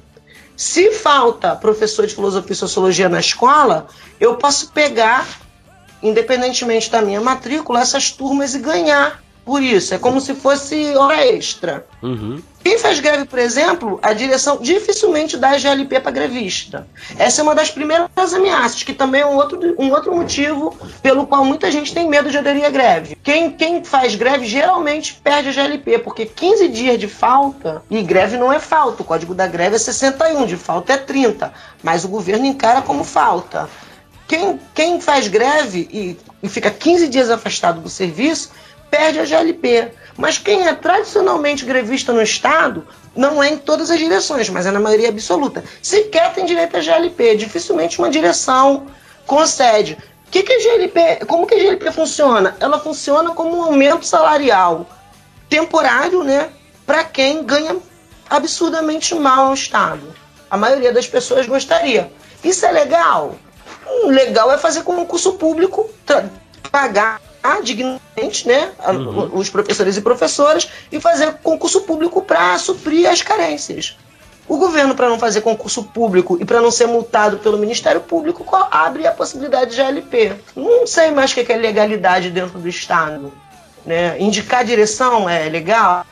Se 0.58 0.90
falta 0.90 1.56
professor 1.56 2.08
de 2.08 2.16
Filosofia 2.16 2.54
e 2.54 2.56
Sociologia 2.56 3.08
na 3.08 3.20
escola, 3.20 3.86
eu 4.20 4.36
posso 4.38 4.72
pegar, 4.72 5.28
independentemente 6.02 6.90
da 6.90 7.04
minha 7.04 7.22
matrícula, 7.22 7.82
essas 7.82 8.10
turmas 8.10 8.56
e 8.56 8.60
ganhar 8.60 9.23
por 9.46 9.62
isso. 9.62 9.94
É 9.94 9.98
como 9.98 10.22
se 10.22 10.34
fosse 10.34 10.96
hora 10.96 11.26
extra. 11.26 11.86
Uhum. 12.02 12.42
Quem 12.64 12.80
faz 12.80 13.02
greve, 13.02 13.26
por 13.26 13.40
exemplo, 13.40 14.00
a 14.02 14.14
direção 14.14 14.58
dificilmente 14.62 15.36
dá 15.36 15.58
GLP 15.58 16.00
para 16.00 16.12
grevista. 16.12 16.88
Essa 17.20 17.42
é 17.42 17.44
uma 17.44 17.54
das 17.54 17.70
primeiras 17.70 18.34
ameaças, 18.34 18.84
que 18.84 18.94
também 18.94 19.20
é 19.20 19.26
um 19.26 19.36
outro, 19.36 19.76
um 19.78 19.92
outro 19.92 20.16
motivo 20.16 20.74
pelo 21.02 21.28
qual 21.28 21.44
muita 21.44 21.70
gente 21.70 21.94
tem 21.94 22.08
medo 22.08 22.32
de 22.32 22.38
aderir 22.38 22.64
à 22.64 22.70
greve. 22.70 23.18
Quem, 23.22 23.52
quem 23.52 23.84
faz 23.84 24.16
greve 24.16 24.46
geralmente 24.46 25.20
perde 25.22 25.50
a 25.50 25.52
GLP, 25.52 26.00
porque 26.00 26.26
15 26.26 26.70
dias 26.70 26.98
de 26.98 27.10
falta, 27.10 27.84
e 27.92 28.02
greve 28.02 28.38
não 28.38 28.52
é 28.52 28.60
falta, 28.60 29.02
o 29.02 29.06
código 29.06 29.36
da 29.36 29.46
greve 29.46 29.76
é 29.76 29.80
61, 29.80 30.46
de 30.46 30.56
falta 30.56 30.94
é 30.94 30.98
30, 30.98 31.54
mas 31.84 32.06
o 32.06 32.08
governo 32.08 32.46
encara 32.46 32.82
como 32.82 33.04
falta. 33.04 33.70
Quem, 34.26 34.58
quem 34.74 35.02
faz 35.02 35.28
greve 35.28 35.88
e, 35.92 36.18
e 36.42 36.48
fica 36.48 36.72
15 36.72 37.10
dias 37.10 37.30
afastado 37.30 37.82
do 37.82 37.90
serviço 37.90 38.52
perde 38.94 39.20
a 39.20 39.26
GLP. 39.26 39.92
Mas 40.16 40.38
quem 40.38 40.68
é 40.68 40.76
tradicionalmente 40.76 41.66
grevista 41.66 42.14
no 42.14 42.22
Estado 42.22 42.88
não 43.16 43.42
é 43.42 43.50
em 43.50 43.58
todas 43.58 43.90
as 43.90 43.98
direções, 43.98 44.48
mas 44.50 44.68
é 44.68 44.72
na 44.72 44.80
maioria 44.80 45.10
absoluta. 45.10 45.64
Sequer 45.82 46.32
tem 46.34 46.46
direito 46.46 46.78
a 46.78 46.80
GLP, 46.80 47.36
dificilmente 47.36 47.98
uma 47.98 48.12
direção 48.12 48.86
concede. 49.26 49.98
Que 50.30 50.44
que 50.44 50.54
a 50.54 50.60
GLP, 50.60 51.26
como 51.26 51.48
que 51.48 51.56
a 51.56 51.60
GLP 51.60 51.92
funciona? 51.92 52.56
Ela 52.60 52.80
funciona 52.80 53.32
como 53.32 53.58
um 53.58 53.64
aumento 53.64 54.06
salarial 54.06 54.88
temporário, 55.50 56.24
né, 56.24 56.50
para 56.86 57.04
quem 57.04 57.44
ganha 57.44 57.76
absurdamente 58.30 59.16
mal 59.16 59.48
no 59.48 59.54
Estado. 59.56 60.14
A 60.50 60.58
maioria 60.58 60.94
das 60.94 61.08
pessoas 61.08 61.48
gostaria. 61.48 62.12
Isso 62.44 62.64
é 62.66 62.72
legal? 62.72 63.36
Hum, 63.88 64.08
legal 64.10 64.52
é 64.52 64.58
fazer 64.58 64.84
concurso 64.84 65.34
público, 65.34 65.90
pagar 66.72 67.20
dignamente 67.62 68.48
né, 68.48 68.72
uhum. 68.88 69.32
os 69.34 69.50
professores 69.50 69.98
e 69.98 70.02
professoras 70.02 70.70
e 70.92 71.00
fazer 71.00 71.34
concurso 71.44 71.82
público 71.82 72.22
para 72.22 72.58
suprir 72.58 73.10
as 73.10 73.22
carências. 73.22 73.98
O 74.48 74.58
governo, 74.58 74.94
para 74.94 75.10
não 75.10 75.18
fazer 75.18 75.42
concurso 75.42 75.84
público 75.84 76.38
e 76.40 76.46
para 76.46 76.62
não 76.62 76.70
ser 76.70 76.86
multado 76.86 77.38
pelo 77.38 77.58
Ministério 77.58 78.02
Público, 78.02 78.46
abre 78.70 79.08
a 79.08 79.12
possibilidade 79.12 79.76
de 79.76 79.82
ALP. 79.82 80.34
Não 80.56 80.86
sei 80.86 81.12
mais 81.12 81.32
o 81.32 81.36
que 81.36 81.52
é 81.52 81.56
legalidade 81.56 82.30
dentro 82.30 82.60
do 82.60 82.68
Estado. 82.68 83.32
Né? 83.86 84.20
Indicar 84.20 84.66
direção 84.66 85.30
é 85.30 85.48
legal. 85.48 86.06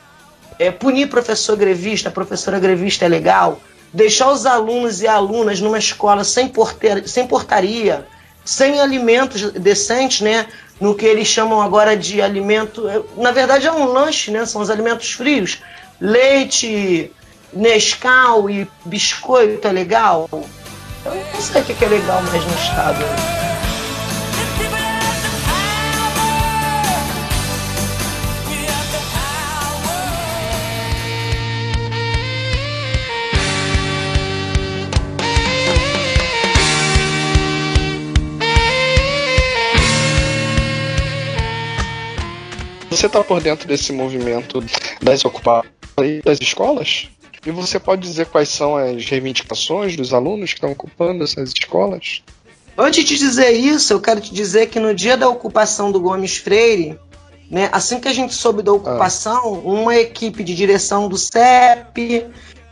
É, 0.58 0.70
punir 0.70 1.08
professor 1.08 1.56
grevista, 1.56 2.10
professora 2.10 2.58
grevista 2.58 3.04
é 3.04 3.08
legal. 3.08 3.60
Deixar 3.92 4.32
os 4.32 4.46
alunos 4.46 5.02
e 5.02 5.06
alunas 5.06 5.60
numa 5.60 5.78
escola 5.78 6.24
sem, 6.24 6.48
porter, 6.48 7.06
sem 7.06 7.26
portaria, 7.26 8.06
sem 8.42 8.80
alimentos 8.80 9.52
decentes, 9.52 10.22
né? 10.22 10.46
No 10.82 10.96
que 10.96 11.06
eles 11.06 11.28
chamam 11.28 11.62
agora 11.62 11.96
de 11.96 12.20
alimento. 12.20 12.88
É, 12.88 13.00
na 13.16 13.30
verdade, 13.30 13.68
é 13.68 13.72
um 13.72 13.84
lanche, 13.84 14.32
né? 14.32 14.44
são 14.44 14.60
os 14.60 14.68
alimentos 14.68 15.12
frios. 15.12 15.62
Leite, 16.00 17.12
Nescau 17.52 18.50
e 18.50 18.68
biscoito 18.84 19.68
é 19.68 19.70
legal? 19.70 20.28
Eu 20.32 21.14
não 21.14 21.40
sei 21.40 21.62
o 21.62 21.64
que 21.64 21.84
é 21.84 21.88
legal 21.88 22.20
mais 22.22 22.44
no 22.44 22.54
estado. 22.54 23.61
Você 43.02 43.08
está 43.08 43.24
por 43.24 43.42
dentro 43.42 43.66
desse 43.66 43.92
movimento 43.92 44.64
das 45.02 45.24
ocupações 45.24 46.22
das 46.24 46.40
escolas? 46.40 47.08
E 47.44 47.50
você 47.50 47.80
pode 47.80 48.00
dizer 48.02 48.26
quais 48.26 48.48
são 48.48 48.76
as 48.76 49.04
reivindicações 49.04 49.96
dos 49.96 50.14
alunos 50.14 50.52
que 50.52 50.58
estão 50.58 50.70
ocupando 50.70 51.24
essas 51.24 51.50
escolas? 51.50 52.22
Antes 52.78 53.04
de 53.04 53.18
dizer 53.18 53.50
isso, 53.50 53.92
eu 53.92 54.00
quero 54.00 54.20
te 54.20 54.32
dizer 54.32 54.68
que 54.68 54.78
no 54.78 54.94
dia 54.94 55.16
da 55.16 55.28
ocupação 55.28 55.90
do 55.90 55.98
Gomes 55.98 56.36
Freire, 56.36 56.96
né, 57.50 57.68
assim 57.72 57.98
que 57.98 58.06
a 58.06 58.12
gente 58.12 58.34
soube 58.34 58.62
da 58.62 58.72
ocupação, 58.72 59.56
ah. 59.56 59.68
uma 59.68 59.96
equipe 59.96 60.44
de 60.44 60.54
direção 60.54 61.08
do 61.08 61.18
CEP, 61.18 62.24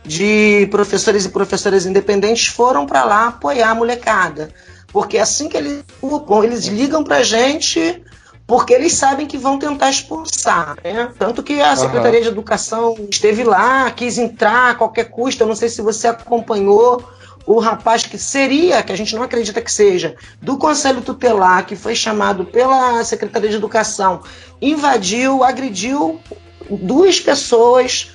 de 0.05 0.65
professores 0.71 1.25
e 1.25 1.29
professoras 1.29 1.85
independentes 1.85 2.47
foram 2.47 2.85
para 2.85 3.03
lá 3.03 3.27
apoiar 3.27 3.71
a 3.71 3.75
molecada. 3.75 4.49
Porque 4.93 5.17
assim 5.17 5.49
que 5.49 5.57
eles 5.57 5.83
ocupam, 6.01 6.45
eles 6.45 6.67
ligam 6.67 7.03
para 7.03 7.17
a 7.17 7.23
gente 7.23 8.01
porque 8.45 8.73
eles 8.73 8.93
sabem 8.93 9.27
que 9.27 9.37
vão 9.37 9.57
tentar 9.57 9.89
expulsar. 9.89 10.77
Né? 10.83 11.09
Tanto 11.17 11.41
que 11.41 11.61
a 11.61 11.75
Secretaria 11.75 12.19
uhum. 12.19 12.23
de 12.23 12.29
Educação 12.29 12.95
esteve 13.09 13.43
lá, 13.43 13.89
quis 13.91 14.17
entrar 14.17 14.71
a 14.71 14.75
qualquer 14.75 15.05
custo. 15.05 15.43
Eu 15.43 15.47
não 15.47 15.55
sei 15.55 15.69
se 15.69 15.81
você 15.81 16.07
acompanhou 16.07 17.03
o 17.45 17.59
rapaz 17.59 18.05
que 18.05 18.17
seria, 18.17 18.83
que 18.83 18.91
a 18.91 18.95
gente 18.95 19.15
não 19.15 19.23
acredita 19.23 19.61
que 19.61 19.71
seja, 19.71 20.15
do 20.41 20.57
Conselho 20.57 21.01
Tutelar, 21.01 21.65
que 21.65 21.75
foi 21.75 21.95
chamado 21.95 22.45
pela 22.45 23.03
Secretaria 23.03 23.49
de 23.49 23.55
Educação, 23.55 24.21
invadiu, 24.61 25.43
agrediu 25.43 26.19
duas 26.69 27.19
pessoas. 27.19 28.11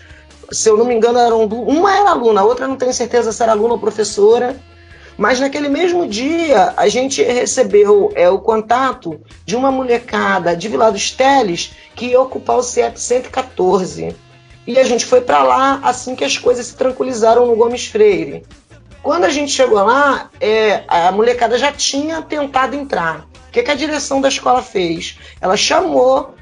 Se 0.51 0.69
eu 0.69 0.77
não 0.77 0.85
me 0.85 0.95
engano, 0.95 1.19
eram 1.19 1.45
uma 1.45 1.97
era 1.97 2.11
aluna, 2.11 2.41
a 2.41 2.45
outra 2.45 2.69
não 2.69 2.77
tenho 2.77 2.93
certeza 2.93 3.33
se 3.33 3.43
era 3.43 3.53
aluna 3.53 3.75
ou 3.75 3.81
professora 3.81 4.57
mas 5.17 5.41
naquele 5.41 5.69
mesmo 5.69 6.07
dia, 6.07 6.75
a 6.77 6.89
gente 6.89 7.23
recebeu 7.23 8.13
é, 8.15 8.29
o 8.29 8.39
contato 8.39 9.21
de 9.45 9.57
uma 9.57 9.73
molecada 9.73 10.55
de 10.57 10.69
Vila 10.69 10.93
dos 10.93 11.11
Teles 11.11 11.73
que 11.95 12.07
ia 12.07 12.21
ocupar 12.21 12.59
o 12.59 12.63
CEP 12.63 13.01
114. 13.01 14.15
E 14.67 14.79
a 14.79 14.85
gente 14.85 15.07
foi 15.07 15.21
para 15.21 15.43
lá 15.43 15.81
assim 15.83 16.15
que 16.15 16.25
as 16.25 16.37
coisas 16.37 16.67
se 16.67 16.77
tranquilizaram 16.77 17.47
no 17.47 17.57
Gomes 17.57 17.87
Freire. 17.87 18.45
Quando 19.03 19.25
a 19.25 19.31
gente 19.31 19.53
chegou 19.53 19.83
lá, 19.85 20.29
é, 20.41 20.83
a 20.89 21.13
molecada 21.13 21.57
já 21.57 21.73
tinha 21.73 22.21
tentado 22.23 22.75
entrar. 22.75 23.27
O 23.49 23.53
que, 23.53 23.63
que 23.63 23.71
a 23.71 23.75
direção 23.75 24.21
da 24.21 24.29
escola 24.29 24.61
fez? 24.61 25.19
Ela 25.41 25.57
chamou 25.57 26.35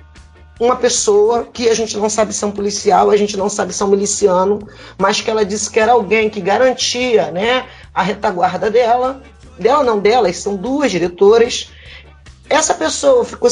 uma 0.59 0.77
pessoa 0.77 1.49
que 1.53 1.69
a 1.69 1.75
gente 1.75 1.97
não 1.97 2.09
sabe 2.09 2.33
se 2.33 2.45
é 2.45 2.47
um 2.47 2.53
policial, 2.53 3.11
a 3.11 3.17
gente 3.17 3.37
não 3.37 3.49
sabe 3.49 3.73
se 3.73 3.83
é 3.83 3.87
um 3.87 3.91
miliciano, 3.91 4.67
mas 4.97 5.21
que 5.21 5.31
ela 5.31 5.45
disse 5.45 5.71
que 5.71 5.81
era 5.81 5.93
alguém 5.93 6.31
que 6.31 6.41
garantia 6.41 7.31
né, 7.31 7.67
a 7.94 8.02
retaguarda 8.02 8.70
dela, 8.70 9.22
dela 9.59 9.85
não 9.85 9.98
delas, 9.98 10.37
são 10.38 10.57
duas 10.57 10.90
diretoras. 10.90 11.70
Essa 12.50 12.74
pessoa 12.74 13.24
ficou 13.24 13.48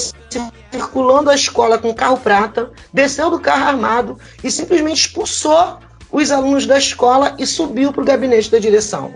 circulando 0.70 1.30
a 1.30 1.34
escola 1.34 1.78
com 1.78 1.94
carro 1.94 2.18
prata, 2.18 2.70
desceu 2.92 3.30
do 3.30 3.40
carro 3.40 3.68
armado 3.68 4.18
e 4.42 4.50
simplesmente 4.50 5.06
expulsou 5.06 5.78
os 6.10 6.30
alunos 6.30 6.66
da 6.66 6.76
escola 6.76 7.34
e 7.38 7.46
subiu 7.46 7.92
para 7.92 8.02
o 8.02 8.04
gabinete 8.04 8.50
da 8.50 8.58
direção. 8.58 9.14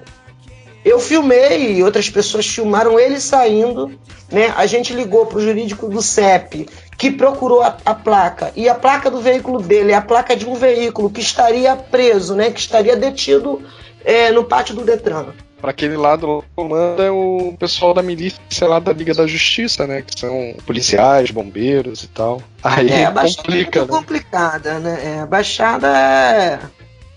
Eu 0.87 1.01
filmei 1.01 1.75
e 1.75 1.83
outras 1.83 2.09
pessoas 2.09 2.47
filmaram 2.47 2.99
ele 2.99 3.21
saindo. 3.21 3.99
Né? 4.31 4.55
A 4.57 4.67
gente 4.67 4.95
ligou 4.95 5.27
para 5.27 5.39
o 5.39 5.41
jurídico 5.41 5.89
do 5.89 6.01
CEP, 6.01 6.69
que 6.97 7.11
procurou 7.11 7.61
a, 7.61 7.77
a, 7.85 7.93
placa. 7.93 8.53
E 8.55 8.69
a 8.69 8.75
placa 8.75 9.11
do 9.11 9.21
veículo 9.21 9.61
dele 9.61 9.91
é 9.91 9.97
a 9.97 10.01
placa 10.01 10.37
de 10.37 10.47
um 10.47 10.55
veículo 10.55 11.11
que 11.11 11.21
estaria 11.21 11.75
preso, 11.75 12.37
né? 12.37 12.53
que 12.53 12.61
estaria 12.61 12.97
detido 12.97 13.63
é, 14.07 14.31
no 14.31 14.45
pátio 14.45 14.77
do 14.77 14.85
Detran. 14.85 15.27
Para 15.61 15.73
aquele 15.73 15.97
lado 15.97 16.45
comanda 16.55 17.03
é 17.03 17.11
o 17.11 17.57
pessoal 17.59 17.93
da 17.93 18.03
milícia 18.03 18.69
lá 18.69 18.79
da 18.79 18.93
Liga 18.93 19.13
da 19.13 19.27
Justiça, 19.27 19.85
né? 19.87 20.03
Que 20.03 20.21
são 20.21 20.55
policiais, 20.65 21.33
bombeiros 21.33 22.05
e 22.05 22.09
tal. 22.09 22.41
Aí 22.63 22.89
é, 22.89 23.07
a 23.07 23.11
Baixada 23.11 23.43
complica, 23.43 23.79
é 23.79 23.81
muito 23.81 23.93
né? 23.93 23.99
complicada, 23.99 24.79
né? 24.79 25.01
É, 25.03 25.21
a 25.21 25.27
Baixada 25.27 25.89
é 25.89 26.61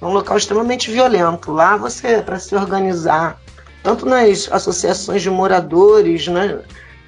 um 0.01 0.09
local 0.09 0.35
extremamente 0.37 0.89
violento. 0.89 1.51
Lá 1.51 1.77
você, 1.77 2.23
para 2.23 2.39
se 2.39 2.55
organizar, 2.55 3.39
tanto 3.83 4.05
nas 4.05 4.51
associações 4.51 5.21
de 5.21 5.29
moradores, 5.29 6.27
né? 6.27 6.59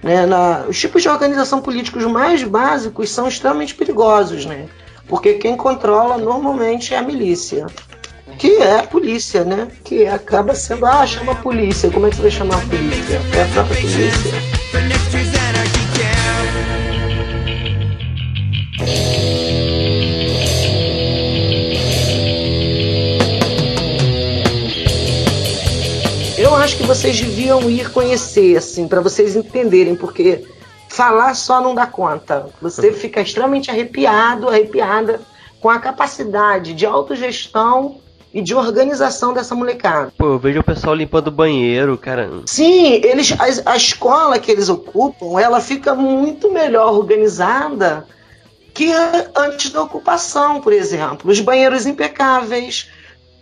Né, 0.03 0.25
na, 0.25 0.65
os 0.67 0.79
tipos 0.79 1.03
de 1.03 1.09
organização 1.09 1.61
políticos 1.61 2.03
mais 2.05 2.43
básicos 2.43 3.11
são 3.11 3.27
extremamente 3.27 3.75
perigosos, 3.75 4.45
né? 4.45 4.67
Porque 5.07 5.35
quem 5.35 5.55
controla 5.55 6.17
normalmente 6.17 6.93
é 6.93 6.97
a 6.97 7.03
milícia 7.03 7.67
que 8.37 8.57
é 8.57 8.79
a 8.79 8.83
polícia, 8.83 9.43
né? 9.43 9.67
Que 9.83 10.07
acaba 10.07 10.55
sendo, 10.55 10.85
ah, 10.85 11.05
chama 11.05 11.33
a 11.33 11.35
polícia. 11.35 11.89
Como 11.91 12.07
é 12.07 12.09
que 12.09 12.15
você 12.15 12.21
vai 12.23 12.31
chamar 12.31 12.57
a 12.57 12.67
polícia? 12.67 13.21
É 13.35 13.43
a 13.43 13.47
própria 13.53 13.81
polícia. 13.81 14.31
Eu 26.37 26.55
acho 26.55 26.77
que 26.77 26.83
vocês 26.83 27.19
deviam 27.19 27.69
ir 27.69 27.91
conhecer, 27.91 28.57
assim, 28.57 28.87
para 28.87 29.01
vocês 29.01 29.35
entenderem, 29.35 29.95
porque 29.95 30.43
falar 30.89 31.33
só 31.35 31.61
não 31.61 31.75
dá 31.75 31.85
conta. 31.85 32.47
Você 32.61 32.91
fica 32.91 33.21
extremamente 33.21 33.69
arrepiado, 33.69 34.49
arrepiada 34.49 35.21
com 35.59 35.69
a 35.69 35.79
capacidade 35.79 36.73
de 36.73 36.85
autogestão 36.85 38.01
e 38.33 38.41
de 38.41 38.55
organização 38.55 39.33
dessa 39.33 39.53
molecada. 39.53 40.13
Pô, 40.17 40.27
eu 40.27 40.39
vejo 40.39 40.59
o 40.59 40.63
pessoal 40.63 40.95
limpando 40.95 41.27
o 41.27 41.31
banheiro, 41.31 41.97
cara. 41.97 42.29
Sim, 42.45 42.93
eles, 43.03 43.33
a, 43.33 43.71
a 43.71 43.75
escola 43.75 44.39
que 44.39 44.51
eles 44.51 44.69
ocupam, 44.69 45.39
ela 45.39 45.59
fica 45.59 45.93
muito 45.93 46.51
melhor 46.51 46.93
organizada 46.93 48.05
que 48.73 48.91
antes 49.35 49.69
da 49.71 49.81
ocupação, 49.81 50.61
por 50.61 50.71
exemplo. 50.71 51.29
Os 51.29 51.41
banheiros 51.41 51.85
impecáveis, 51.85 52.89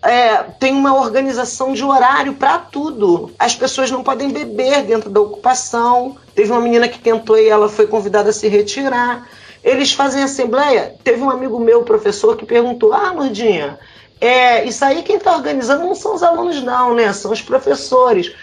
é, 0.01 0.43
tem 0.59 0.73
uma 0.73 0.95
organização 0.95 1.73
de 1.73 1.83
horário 1.83 2.33
para 2.33 2.57
tudo. 2.57 3.31
As 3.37 3.55
pessoas 3.55 3.91
não 3.91 4.03
podem 4.03 4.29
beber 4.29 4.83
dentro 4.83 5.09
da 5.09 5.19
ocupação. 5.19 6.17
Teve 6.33 6.51
uma 6.51 6.61
menina 6.61 6.87
que 6.87 6.99
tentou 6.99 7.37
e 7.37 7.49
ela 7.49 7.69
foi 7.69 7.85
convidada 7.85 8.29
a 8.29 8.33
se 8.33 8.47
retirar. 8.47 9.27
Eles 9.63 9.91
fazem 9.91 10.23
assembleia. 10.23 10.95
Teve 11.03 11.21
um 11.21 11.29
amigo 11.29 11.59
meu, 11.59 11.83
professor, 11.83 12.37
que 12.37 12.45
perguntou: 12.45 12.93
Ah, 12.93 13.13
Nordinha, 13.13 13.77
é, 14.21 14.65
isso 14.65 14.83
aí 14.83 15.01
quem 15.03 15.15
está 15.15 15.35
organizando 15.35 15.85
não 15.85 15.95
são 15.95 16.15
os 16.15 16.23
alunos, 16.23 16.61
não, 16.61 16.93
né? 16.93 17.11
São 17.13 17.31
os 17.31 17.41
professores. 17.41 18.33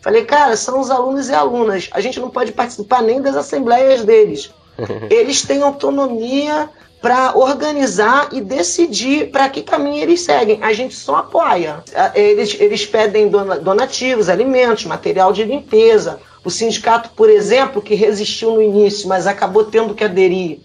Falei, 0.00 0.24
cara, 0.24 0.56
são 0.56 0.80
os 0.80 0.90
alunos 0.90 1.28
e 1.28 1.34
alunas. 1.34 1.88
A 1.92 2.00
gente 2.00 2.20
não 2.20 2.30
pode 2.30 2.52
participar 2.52 3.02
nem 3.02 3.20
das 3.20 3.36
assembleias 3.36 4.04
deles. 4.04 4.52
Eles 5.10 5.42
têm 5.42 5.62
autonomia 5.62 6.68
para 7.00 7.36
organizar 7.36 8.30
e 8.32 8.40
decidir 8.40 9.30
para 9.30 9.46
que 9.50 9.60
caminho 9.60 10.02
eles 10.02 10.22
seguem. 10.22 10.58
A 10.62 10.72
gente 10.72 10.94
só 10.94 11.16
apoia. 11.16 11.84
Eles, 12.14 12.56
eles 12.58 12.86
pedem 12.86 13.28
donativos, 13.28 14.30
alimentos, 14.30 14.86
material 14.86 15.30
de 15.30 15.44
limpeza. 15.44 16.18
O 16.42 16.50
sindicato, 16.50 17.10
por 17.10 17.28
exemplo, 17.28 17.82
que 17.82 17.94
resistiu 17.94 18.52
no 18.52 18.62
início, 18.62 19.06
mas 19.06 19.26
acabou 19.26 19.64
tendo 19.64 19.92
que 19.92 20.02
aderir, 20.02 20.60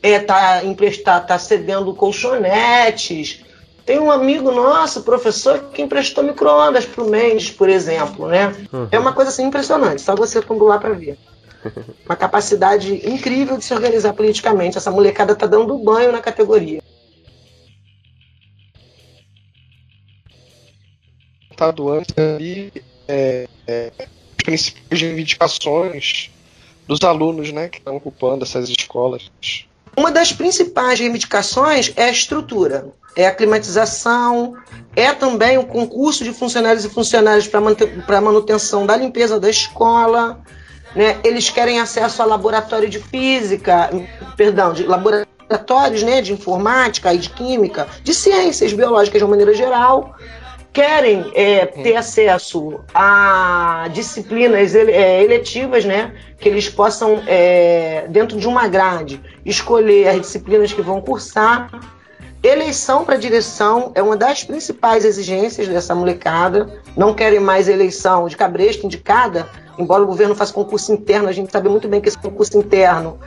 está 0.00 0.62
é, 0.62 0.66
emprestar, 0.66 1.26
tá 1.26 1.36
cedendo 1.40 1.92
colchonetes. 1.92 3.44
Tem 3.90 3.98
um 3.98 4.08
amigo 4.08 4.52
nosso, 4.52 5.02
professor, 5.02 5.58
que 5.72 5.82
emprestou 5.82 6.22
micro-ondas 6.22 6.86
para 6.86 7.02
o 7.02 7.10
Mendes, 7.10 7.50
por 7.50 7.68
exemplo. 7.68 8.28
Né? 8.28 8.54
Uhum. 8.72 8.86
É 8.88 8.96
uma 8.96 9.12
coisa 9.12 9.32
assim 9.32 9.42
impressionante, 9.42 10.00
só 10.00 10.14
você 10.14 10.40
lá 10.48 10.78
para 10.78 10.94
ver. 10.94 11.18
Uma 12.06 12.14
capacidade 12.14 12.94
incrível 13.04 13.58
de 13.58 13.64
se 13.64 13.74
organizar 13.74 14.12
politicamente. 14.12 14.78
Essa 14.78 14.92
molecada 14.92 15.34
tá 15.34 15.44
dando 15.44 15.76
banho 15.76 16.12
na 16.12 16.20
categoria. 16.20 16.80
Tá 21.56 21.72
doando 21.72 22.14
ali 22.16 22.72
é, 23.08 23.48
é, 23.66 23.92
as 23.98 24.44
principais 24.44 25.00
reivindicações 25.00 26.30
dos 26.86 27.02
alunos 27.02 27.50
né, 27.50 27.68
que 27.68 27.78
estão 27.78 27.96
ocupando 27.96 28.44
essas 28.44 28.68
escolas. 28.68 29.32
Uma 29.96 30.10
das 30.10 30.32
principais 30.32 30.98
reivindicações 30.98 31.92
é 31.96 32.04
a 32.04 32.10
estrutura, 32.10 32.92
é 33.16 33.26
a 33.26 33.34
climatização, 33.34 34.54
é 34.94 35.12
também 35.12 35.58
o 35.58 35.64
concurso 35.64 36.24
de 36.24 36.32
funcionários 36.32 36.84
e 36.84 36.88
funcionários 36.88 37.48
para 37.48 38.20
manutenção 38.20 38.86
da 38.86 38.96
limpeza 38.96 39.38
da 39.40 39.50
escola, 39.50 40.40
né? 40.94 41.18
Eles 41.24 41.50
querem 41.50 41.80
acesso 41.80 42.22
a 42.22 42.24
laboratório 42.24 42.88
de 42.88 42.98
física, 42.98 43.90
perdão, 44.36 44.72
de 44.72 44.84
laboratórios 44.84 46.02
né, 46.02 46.20
de 46.20 46.32
informática 46.32 47.12
e 47.12 47.18
de 47.18 47.30
química, 47.30 47.86
de 48.02 48.14
ciências 48.14 48.72
biológicas 48.72 49.18
de 49.18 49.24
uma 49.24 49.30
maneira 49.30 49.54
geral. 49.54 50.14
Querem 50.72 51.32
é, 51.34 51.66
ter 51.66 51.96
acesso 51.96 52.80
a 52.94 53.88
disciplinas 53.92 54.74
é, 54.74 55.22
eletivas, 55.22 55.84
né? 55.84 56.14
Que 56.38 56.48
eles 56.48 56.68
possam, 56.68 57.22
é, 57.26 58.06
dentro 58.08 58.38
de 58.38 58.46
uma 58.46 58.68
grade, 58.68 59.20
escolher 59.44 60.08
as 60.08 60.20
disciplinas 60.20 60.72
que 60.72 60.80
vão 60.80 61.00
cursar. 61.00 61.70
Eleição 62.42 63.04
para 63.04 63.16
direção 63.16 63.92
é 63.94 64.02
uma 64.02 64.16
das 64.16 64.44
principais 64.44 65.04
exigências 65.04 65.68
dessa 65.68 65.94
molecada. 65.94 66.80
Não 66.96 67.12
querem 67.12 67.40
mais 67.40 67.68
eleição 67.68 68.28
de 68.28 68.36
cabresto 68.36 68.86
indicada 68.86 69.48
embora 69.80 70.02
o 70.02 70.06
governo 70.06 70.34
faça 70.34 70.52
concurso 70.52 70.92
interno, 70.92 71.28
a 71.28 71.32
gente 71.32 71.50
sabe 71.50 71.68
muito 71.68 71.88
bem 71.88 72.00
que 72.00 72.08
esse 72.08 72.18
concurso 72.18 72.58
interno 72.58 73.18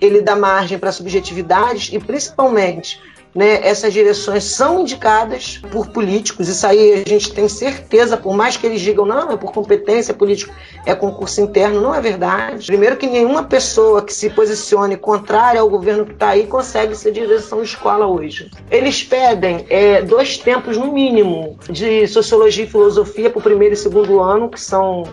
ele 0.00 0.20
dá 0.20 0.36
margem 0.36 0.78
para 0.78 0.92
subjetividades 0.92 1.90
e 1.92 1.98
principalmente 1.98 3.00
né, 3.34 3.66
essas 3.66 3.92
direções 3.92 4.44
são 4.44 4.80
indicadas 4.80 5.60
por 5.70 5.88
políticos, 5.88 6.48
isso 6.48 6.66
aí 6.66 7.02
a 7.04 7.08
gente 7.08 7.32
tem 7.32 7.48
certeza, 7.48 8.16
por 8.16 8.34
mais 8.34 8.56
que 8.56 8.66
eles 8.66 8.80
digam, 8.80 9.06
não, 9.06 9.32
é 9.32 9.36
por 9.36 9.52
competência 9.52 10.12
política, 10.12 10.52
é 10.84 10.94
concurso 10.94 11.40
interno, 11.40 11.80
não 11.80 11.94
é 11.94 12.00
verdade. 12.00 12.66
Primeiro 12.66 12.96
que 12.96 13.06
nenhuma 13.06 13.44
pessoa 13.44 14.02
que 14.02 14.12
se 14.12 14.28
posicione 14.30 14.96
contrária 14.96 15.60
ao 15.60 15.68
governo 15.68 16.04
que 16.04 16.12
está 16.12 16.30
aí 16.30 16.46
consegue 16.46 16.94
ser 16.94 17.12
direção 17.12 17.60
de 17.62 17.68
escola 17.68 18.06
hoje. 18.06 18.50
Eles 18.70 19.02
pedem 19.02 19.64
é, 19.70 20.02
dois 20.02 20.36
tempos 20.36 20.76
no 20.76 20.92
mínimo 20.92 21.58
de 21.70 22.06
sociologia 22.06 22.64
e 22.64 22.68
filosofia 22.68 23.30
para 23.30 23.38
o 23.38 23.42
primeiro 23.42 23.74
e 23.74 23.76
segundo 23.76 24.20
ano, 24.20 24.50
que 24.50 24.60
são 24.60 25.04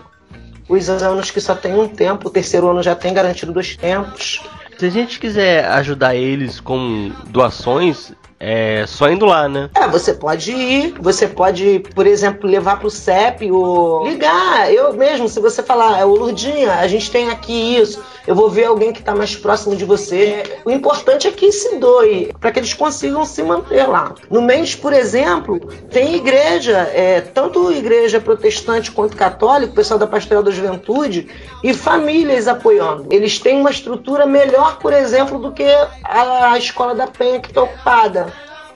os 0.68 0.88
anos 0.88 1.30
que 1.30 1.40
só 1.40 1.54
tem 1.54 1.74
um 1.74 1.88
tempo, 1.88 2.28
o 2.28 2.30
terceiro 2.30 2.68
ano 2.68 2.82
já 2.82 2.94
tem 2.94 3.12
garantido 3.12 3.52
dois 3.52 3.76
tempos. 3.76 4.40
Se 4.80 4.86
a 4.86 4.90
gente 4.90 5.20
quiser 5.20 5.66
ajudar 5.72 6.14
eles 6.14 6.58
com 6.58 7.12
doações, 7.28 8.14
é 8.42 8.86
só 8.86 9.10
indo 9.10 9.26
lá, 9.26 9.46
né? 9.46 9.68
É, 9.74 9.86
você 9.86 10.14
pode 10.14 10.50
ir, 10.50 10.94
você 10.98 11.28
pode, 11.28 11.80
por 11.94 12.06
exemplo, 12.06 12.48
levar 12.48 12.80
pro 12.80 12.88
CEP 12.88 13.52
ou 13.52 14.08
ligar. 14.08 14.72
Eu 14.72 14.94
mesmo, 14.94 15.28
se 15.28 15.38
você 15.38 15.62
falar, 15.62 16.00
é 16.00 16.06
o 16.06 16.14
Lurdinha, 16.14 16.72
a 16.76 16.88
gente 16.88 17.10
tem 17.10 17.28
aqui 17.28 17.76
isso, 17.76 18.02
eu 18.26 18.34
vou 18.34 18.48
ver 18.48 18.64
alguém 18.64 18.94
que 18.94 19.00
está 19.00 19.14
mais 19.14 19.36
próximo 19.36 19.76
de 19.76 19.84
você. 19.84 20.60
O 20.64 20.70
importante 20.70 21.28
é 21.28 21.30
que 21.30 21.52
se 21.52 21.76
doe, 21.76 22.32
para 22.40 22.50
que 22.50 22.60
eles 22.60 22.72
consigam 22.72 23.26
se 23.26 23.42
manter 23.42 23.86
lá. 23.86 24.14
No 24.30 24.40
mês, 24.40 24.74
por 24.74 24.94
exemplo, 24.94 25.60
tem 25.90 26.14
igreja, 26.14 26.78
é, 26.94 27.20
tanto 27.20 27.70
igreja 27.70 28.20
protestante 28.20 28.90
quanto 28.90 29.18
católica, 29.18 29.72
o 29.72 29.76
pessoal 29.76 29.98
da 29.98 30.06
Pastoral 30.06 30.42
da 30.42 30.50
Juventude, 30.50 31.28
e 31.62 31.74
famílias 31.74 32.48
apoiando. 32.48 33.06
Eles 33.10 33.38
têm 33.38 33.60
uma 33.60 33.70
estrutura 33.70 34.24
melhor, 34.24 34.78
por 34.78 34.94
exemplo, 34.94 35.38
do 35.38 35.52
que 35.52 35.66
a 36.04 36.56
Escola 36.56 36.94
da 36.94 37.06
Penha 37.06 37.38
que 37.38 37.48
está 37.48 37.62
ocupada 37.62 38.29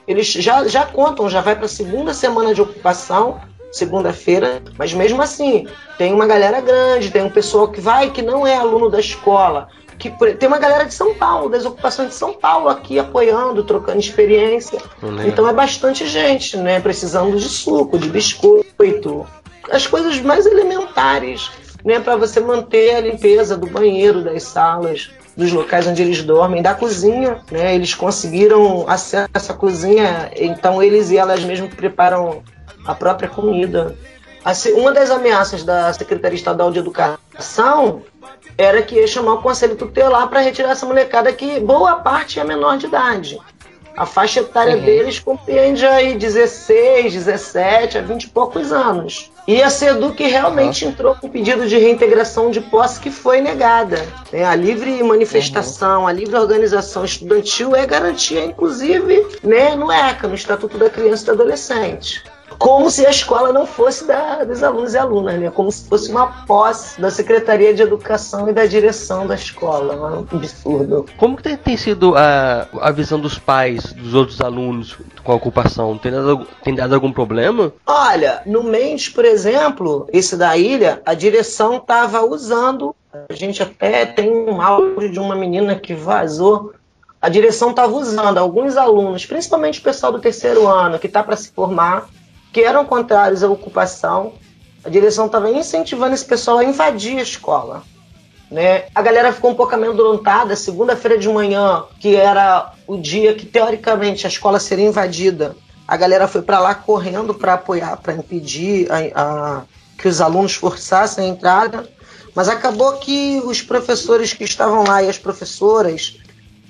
eles 0.07 0.27
já, 0.27 0.67
já 0.67 0.85
contam, 0.85 1.29
já 1.29 1.41
vai 1.41 1.55
para 1.55 1.65
a 1.65 1.69
segunda 1.69 2.13
semana 2.13 2.53
de 2.53 2.61
ocupação, 2.61 3.41
segunda-feira, 3.71 4.61
mas 4.77 4.93
mesmo 4.93 5.21
assim, 5.21 5.67
tem 5.97 6.13
uma 6.13 6.25
galera 6.25 6.61
grande, 6.61 7.11
tem 7.11 7.23
um 7.23 7.29
pessoal 7.29 7.67
que 7.67 7.81
vai 7.81 8.11
que 8.11 8.21
não 8.21 8.45
é 8.45 8.55
aluno 8.55 8.89
da 8.89 8.99
escola, 8.99 9.67
que 9.97 10.09
tem 10.35 10.47
uma 10.47 10.59
galera 10.59 10.85
de 10.85 10.93
São 10.93 11.13
Paulo, 11.15 11.49
das 11.49 11.65
ocupações 11.65 12.09
de 12.09 12.15
São 12.15 12.33
Paulo 12.33 12.69
aqui 12.69 12.99
apoiando, 12.99 13.63
trocando 13.63 13.99
experiência. 13.99 14.79
Então 15.25 15.47
é 15.47 15.53
bastante 15.53 16.07
gente, 16.07 16.57
né, 16.57 16.79
precisando 16.79 17.37
de 17.37 17.49
suco, 17.49 17.97
de 17.97 18.09
biscoito, 18.09 19.25
as 19.71 19.87
coisas 19.87 20.19
mais 20.21 20.45
elementares, 20.45 21.49
né, 21.83 21.99
para 21.99 22.15
você 22.15 22.39
manter 22.39 22.95
a 22.95 23.01
limpeza 23.01 23.57
do 23.57 23.67
banheiro, 23.67 24.23
das 24.23 24.43
salas, 24.43 25.09
dos 25.35 25.51
locais 25.51 25.85
onde 25.85 26.01
eles 26.01 26.23
dormem, 26.23 26.61
da 26.61 26.73
cozinha, 26.73 27.41
né? 27.51 27.75
Eles 27.75 27.93
conseguiram 27.93 28.85
acesso 28.87 29.51
à 29.51 29.53
cozinha, 29.53 30.31
então 30.35 30.81
eles 30.81 31.11
e 31.11 31.17
elas 31.17 31.43
mesmos 31.43 31.73
preparam 31.73 32.41
a 32.85 32.95
própria 32.95 33.27
comida. 33.27 33.95
Uma 34.75 34.91
das 34.91 35.09
ameaças 35.09 35.63
da 35.63 35.91
Secretaria 35.91 36.35
Estadual 36.35 36.71
de 36.71 36.79
Educação 36.79 38.03
era 38.57 38.81
que 38.81 38.95
ia 38.95 39.07
chamar 39.07 39.33
o 39.33 39.41
Conselho 39.41 39.75
Tutelar 39.75 40.27
para 40.29 40.39
retirar 40.39 40.71
essa 40.71 40.85
molecada 40.85 41.33
que 41.33 41.59
boa 41.59 41.95
parte 41.95 42.39
é 42.39 42.43
menor 42.43 42.77
de 42.77 42.85
idade. 42.85 43.39
A 43.95 44.05
faixa 44.05 44.41
etária 44.41 44.75
uhum. 44.75 44.83
deles 44.83 45.19
compreende 45.19 45.85
aí 45.85 46.17
16, 46.17 47.13
17 47.13 47.97
a 47.97 48.01
20 48.01 48.23
e 48.23 48.29
poucos 48.29 48.71
anos. 48.71 49.31
E 49.47 49.61
a 49.61 49.69
SEDUC 49.69 50.23
realmente 50.23 50.83
uhum. 50.83 50.91
entrou 50.91 51.15
com 51.15 51.29
pedido 51.29 51.67
de 51.67 51.77
reintegração 51.77 52.51
de 52.51 52.59
posse 52.59 52.99
que 52.99 53.09
foi 53.09 53.41
negada. 53.41 54.05
É, 54.33 54.43
a 54.43 54.55
livre 54.55 55.01
manifestação, 55.03 56.01
uhum. 56.01 56.07
a 56.07 56.11
livre 56.11 56.35
organização 56.35 57.05
estudantil 57.05 57.75
é 57.75 57.85
garantia, 57.85 58.43
inclusive, 58.43 59.25
né, 59.43 59.75
no 59.75 59.91
ECA, 59.91 60.27
no 60.27 60.35
Estatuto 60.35 60.77
da 60.77 60.89
Criança 60.89 61.23
e 61.23 61.25
do 61.27 61.31
Adolescente 61.31 62.23
como 62.65 62.89
se 62.89 63.05
a 63.05 63.11
escola 63.11 63.53
não 63.53 63.67
fosse 63.67 64.07
da, 64.07 64.43
dos 64.43 64.63
alunos 64.63 64.95
e 64.95 64.97
alunas, 64.97 65.39
né? 65.39 65.51
Como 65.51 65.71
se 65.71 65.87
fosse 65.87 66.09
uma 66.09 66.45
posse 66.47 66.99
da 66.99 67.11
Secretaria 67.11 67.75
de 67.75 67.83
Educação 67.83 68.49
e 68.49 68.53
da 68.53 68.65
direção 68.65 69.27
da 69.27 69.35
escola. 69.35 69.93
É 69.93 69.97
um 69.97 70.37
absurdo. 70.39 71.05
Como 71.15 71.37
que 71.37 71.43
tem, 71.43 71.55
tem, 71.57 71.77
sido 71.77 72.15
a, 72.17 72.67
a 72.81 72.91
visão 72.91 73.19
dos 73.19 73.37
pais, 73.37 73.93
dos 73.93 74.15
outros 74.15 74.41
alunos 74.41 74.97
com 75.23 75.31
a 75.31 75.35
ocupação? 75.35 75.95
Tem 75.95 76.11
dado, 76.11 76.47
tem 76.63 76.73
dado 76.73 76.95
algum 76.95 77.11
problema? 77.11 77.71
Olha, 77.85 78.41
no 78.47 78.63
Mendes, 78.63 79.09
por 79.09 79.25
exemplo, 79.25 80.09
esse 80.11 80.35
da 80.35 80.57
ilha, 80.57 81.03
a 81.05 81.13
direção 81.13 81.75
estava 81.75 82.25
usando. 82.25 82.95
A 83.29 83.33
gente 83.33 83.61
até 83.61 84.07
tem 84.07 84.27
um 84.27 84.59
áudio 84.59 85.11
de 85.11 85.19
uma 85.19 85.35
menina 85.35 85.75
que 85.75 85.93
vazou 85.93 86.73
a 87.21 87.29
direção 87.29 87.71
estava 87.71 87.91
usando 87.91 88.37
alguns 88.37 88.75
alunos, 88.75 89.25
principalmente 89.25 89.79
o 89.79 89.83
pessoal 89.83 90.11
do 90.11 90.19
terceiro 90.19 90.67
ano, 90.67 90.99
que 90.99 91.07
está 91.07 91.23
para 91.23 91.35
se 91.35 91.49
formar, 91.49 92.07
que 92.55 92.63
eram 92.63 92.85
contrários 92.85 93.43
à 93.43 93.49
ocupação, 93.49 94.31
a 94.81 94.87
direção 94.87 95.25
estava 95.25 95.51
incentivando 95.51 96.15
esse 96.15 96.23
pessoal 96.23 96.59
a 96.59 96.63
invadir 96.63 97.19
a 97.19 97.21
escola. 97.21 97.83
Né? 98.49 98.85
A 98.95 99.01
galera 99.01 99.33
ficou 99.33 99.51
um 99.51 99.55
pouco 99.55 99.75
amedrontada. 99.75 100.55
Segunda-feira 100.55 101.17
de 101.17 101.27
manhã, 101.27 101.83
que 101.99 102.15
era 102.15 102.71
o 102.87 102.95
dia 102.95 103.35
que 103.35 103.45
teoricamente 103.45 104.25
a 104.25 104.29
escola 104.29 104.57
seria 104.57 104.87
invadida, 104.87 105.53
a 105.85 105.97
galera 105.97 106.29
foi 106.29 106.43
para 106.43 106.59
lá 106.59 106.73
correndo 106.73 107.33
para 107.33 107.55
apoiar, 107.55 107.97
para 107.97 108.13
impedir 108.13 108.87
a, 108.89 108.99
a, 109.21 109.61
que 109.97 110.07
os 110.07 110.21
alunos 110.21 110.55
forçassem 110.55 111.25
a 111.25 111.27
entrada. 111.27 111.89
Mas 112.33 112.47
acabou 112.47 112.93
que 112.93 113.41
os 113.43 113.61
professores 113.61 114.31
que 114.31 114.45
estavam 114.45 114.85
lá 114.85 115.03
e 115.03 115.09
as 115.09 115.17
professoras 115.17 116.19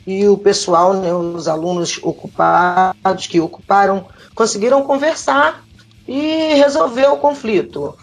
e 0.07 0.27
o 0.27 0.35
pessoal, 0.35 0.95
né, 0.95 1.13
os 1.13 1.47
alunos 1.47 1.99
ocupados 2.01 3.27
que 3.27 3.39
ocuparam, 3.39 4.07
conseguiram 4.33 4.81
conversar 4.81 5.64
e 6.07 6.53
resolver 6.55 7.07
o 7.07 7.17
conflito. 7.17 7.97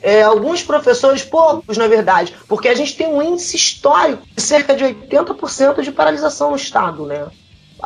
É, 0.00 0.22
alguns 0.22 0.62
professores, 0.62 1.24
poucos 1.24 1.76
na 1.76 1.88
verdade, 1.88 2.34
porque 2.46 2.68
a 2.68 2.74
gente 2.74 2.96
tem 2.96 3.08
um 3.08 3.20
índice 3.20 3.56
histórico 3.56 4.22
de 4.34 4.40
cerca 4.40 4.74
de 4.74 4.84
80% 4.84 5.82
de 5.82 5.90
paralisação 5.90 6.50
no 6.50 6.56
Estado. 6.56 7.04
Né? 7.04 7.26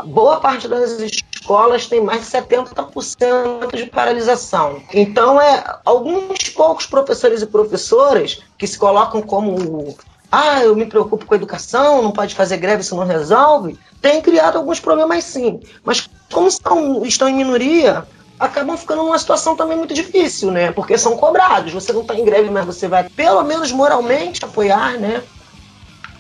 boa 0.07 0.41
parte 0.41 0.67
das 0.67 0.99
escolas 1.01 1.87
tem 1.87 2.01
mais 2.01 2.23
de 2.23 2.27
70% 2.27 3.75
de 3.75 3.87
paralisação. 3.87 4.83
Então, 4.93 5.41
é 5.41 5.63
alguns 5.85 6.49
poucos 6.49 6.87
professores 6.87 7.43
e 7.43 7.47
professoras 7.47 8.41
que 8.57 8.67
se 8.67 8.79
colocam 8.79 9.21
como 9.21 9.95
ah, 10.31 10.63
eu 10.63 10.75
me 10.75 10.87
preocupo 10.87 11.27
com 11.27 11.35
a 11.35 11.37
educação, 11.37 12.01
não 12.01 12.11
pode 12.11 12.35
fazer 12.35 12.57
greve, 12.57 12.81
isso 12.81 12.97
não 12.97 13.05
resolve, 13.05 13.79
tem 14.01 14.23
criado 14.23 14.57
alguns 14.57 14.81
problemas 14.81 15.25
sim. 15.25 15.61
Mas 15.85 16.09
como 16.33 16.49
estão, 16.49 17.05
estão 17.05 17.29
em 17.29 17.35
minoria, 17.35 18.07
acabam 18.43 18.77
ficando 18.77 19.05
numa 19.05 19.19
situação 19.19 19.55
também 19.55 19.77
muito 19.77 19.95
difícil, 19.95 20.51
né? 20.51 20.73
Porque 20.73 20.99
são 20.99 21.17
cobrados. 21.17 21.73
Você 21.73 21.93
não 21.93 22.01
está 22.01 22.17
em 22.17 22.25
greve, 22.25 22.51
mas 22.51 22.67
você 22.67 22.89
vai, 22.89 23.09
pelo 23.09 23.45
menos 23.45 23.71
moralmente, 23.71 24.45
apoiar, 24.45 24.99
né? 24.99 25.23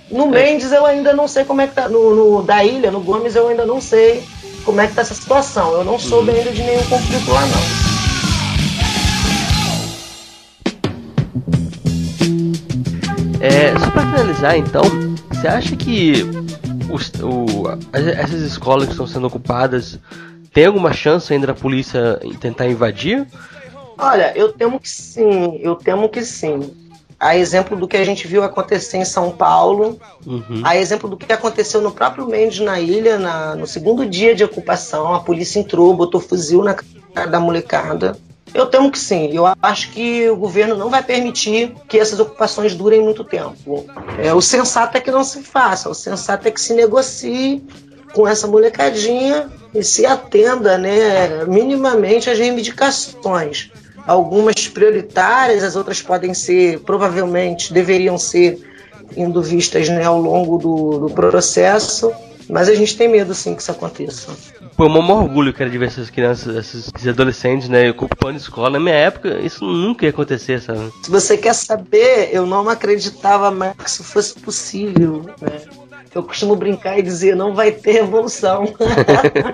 No 0.08 0.26
é. 0.26 0.28
Mendes 0.28 0.70
eu 0.70 0.86
ainda 0.86 1.12
não 1.12 1.26
sei 1.26 1.44
como 1.44 1.60
é 1.60 1.66
que 1.66 1.74
tá. 1.74 1.88
No, 1.88 2.14
no, 2.14 2.42
da 2.42 2.64
ilha, 2.64 2.92
no 2.92 3.00
Gomes, 3.00 3.34
eu 3.34 3.48
ainda 3.48 3.66
não 3.66 3.80
sei 3.80 4.22
como 4.64 4.80
é 4.80 4.86
que 4.86 4.94
tá 4.94 5.02
essa 5.02 5.14
situação. 5.14 5.72
Eu 5.72 5.84
não 5.84 5.98
soube 5.98 6.30
uhum. 6.30 6.36
ainda 6.36 6.52
de 6.52 6.62
nenhum 6.62 6.84
conflito 6.84 7.28
lá, 7.32 7.40
não. 7.40 7.92
É, 13.40 13.76
só 13.76 13.90
para 13.90 14.02
finalizar, 14.02 14.56
então, 14.56 14.84
você 15.28 15.48
acha 15.48 15.74
que 15.74 16.24
os, 16.88 17.10
o, 17.20 17.64
essas 17.92 18.42
escolas 18.42 18.84
que 18.84 18.92
estão 18.92 19.08
sendo 19.08 19.26
ocupadas 19.26 19.98
tem 20.52 20.66
alguma 20.66 20.92
chance 20.92 21.32
ainda 21.32 21.48
da 21.48 21.54
polícia 21.54 22.20
tentar 22.40 22.66
invadir? 22.66 23.26
Olha, 23.96 24.32
eu 24.36 24.52
temo 24.52 24.78
que 24.78 24.88
sim, 24.88 25.58
eu 25.62 25.74
temo 25.76 26.08
que 26.08 26.22
sim. 26.22 26.74
A 27.18 27.36
exemplo 27.36 27.76
do 27.76 27.86
que 27.86 27.96
a 27.96 28.04
gente 28.04 28.26
viu 28.26 28.42
acontecer 28.42 28.96
em 28.96 29.04
São 29.04 29.30
Paulo, 29.30 29.98
uhum. 30.26 30.60
a 30.64 30.76
exemplo 30.76 31.08
do 31.08 31.16
que 31.16 31.32
aconteceu 31.32 31.80
no 31.80 31.92
próprio 31.92 32.26
Mendes 32.26 32.58
na 32.58 32.80
ilha, 32.80 33.16
na, 33.16 33.54
no 33.54 33.66
segundo 33.66 34.04
dia 34.04 34.34
de 34.34 34.42
ocupação, 34.42 35.14
a 35.14 35.20
polícia 35.20 35.60
entrou, 35.60 35.94
botou 35.94 36.20
fuzil 36.20 36.64
na 36.64 36.74
cara 36.74 37.30
da 37.30 37.38
molecada. 37.38 38.18
Eu 38.52 38.66
temo 38.66 38.90
que 38.90 38.98
sim. 38.98 39.30
Eu 39.32 39.44
acho 39.62 39.90
que 39.92 40.28
o 40.28 40.36
governo 40.36 40.76
não 40.76 40.90
vai 40.90 41.02
permitir 41.02 41.74
que 41.88 41.98
essas 41.98 42.18
ocupações 42.18 42.74
durem 42.74 43.00
muito 43.00 43.24
tempo. 43.24 43.86
É, 44.18 44.34
o 44.34 44.40
sensato 44.40 44.96
é 44.96 45.00
que 45.00 45.10
não 45.10 45.22
se 45.22 45.42
faça, 45.42 45.88
o 45.88 45.94
sensato 45.94 46.48
é 46.48 46.50
que 46.50 46.60
se 46.60 46.74
negocie 46.74 47.64
com 48.12 48.26
essa 48.26 48.46
molecadinha 48.46 49.48
e 49.74 49.82
se 49.82 50.04
atenda 50.04 50.76
né, 50.78 51.44
minimamente 51.46 52.28
às 52.28 52.38
reivindicações. 52.38 53.70
Algumas 54.06 54.68
prioritárias, 54.68 55.62
as 55.62 55.76
outras 55.76 56.02
podem 56.02 56.34
ser, 56.34 56.80
provavelmente, 56.80 57.72
deveriam 57.72 58.18
ser 58.18 58.58
indo 59.16 59.42
vistas 59.42 59.88
né, 59.88 60.04
ao 60.04 60.20
longo 60.20 60.58
do, 60.58 61.06
do 61.06 61.14
processo, 61.14 62.12
mas 62.48 62.68
a 62.68 62.74
gente 62.74 62.96
tem 62.96 63.08
medo 63.08 63.34
sim 63.34 63.54
que 63.54 63.62
isso 63.62 63.70
aconteça. 63.70 64.32
Pô, 64.76 64.86
é 64.86 64.88
um 64.88 65.10
orgulho, 65.10 65.52
cara, 65.52 65.70
de 65.70 65.78
ver 65.78 65.86
essas 65.86 66.10
crianças, 66.10 66.56
esses 66.56 67.06
adolescentes, 67.06 67.68
né, 67.68 67.90
ocupando 67.90 68.36
escola. 68.36 68.70
Na 68.70 68.80
minha 68.80 68.94
época, 68.94 69.38
isso 69.40 69.64
nunca 69.64 70.04
ia 70.04 70.10
acontecer, 70.10 70.60
sabe? 70.60 70.90
Se 71.02 71.10
você 71.10 71.36
quer 71.36 71.54
saber, 71.54 72.30
eu 72.32 72.46
não 72.46 72.68
acreditava 72.68 73.50
mais 73.50 73.76
que 73.76 73.88
isso 73.88 74.02
fosse 74.02 74.34
possível, 74.34 75.26
né? 75.40 75.60
Eu 76.14 76.22
costumo 76.22 76.56
brincar 76.56 76.98
e 76.98 77.02
dizer, 77.02 77.34
não 77.34 77.54
vai 77.54 77.72
ter 77.72 77.96
evolução. 77.96 78.64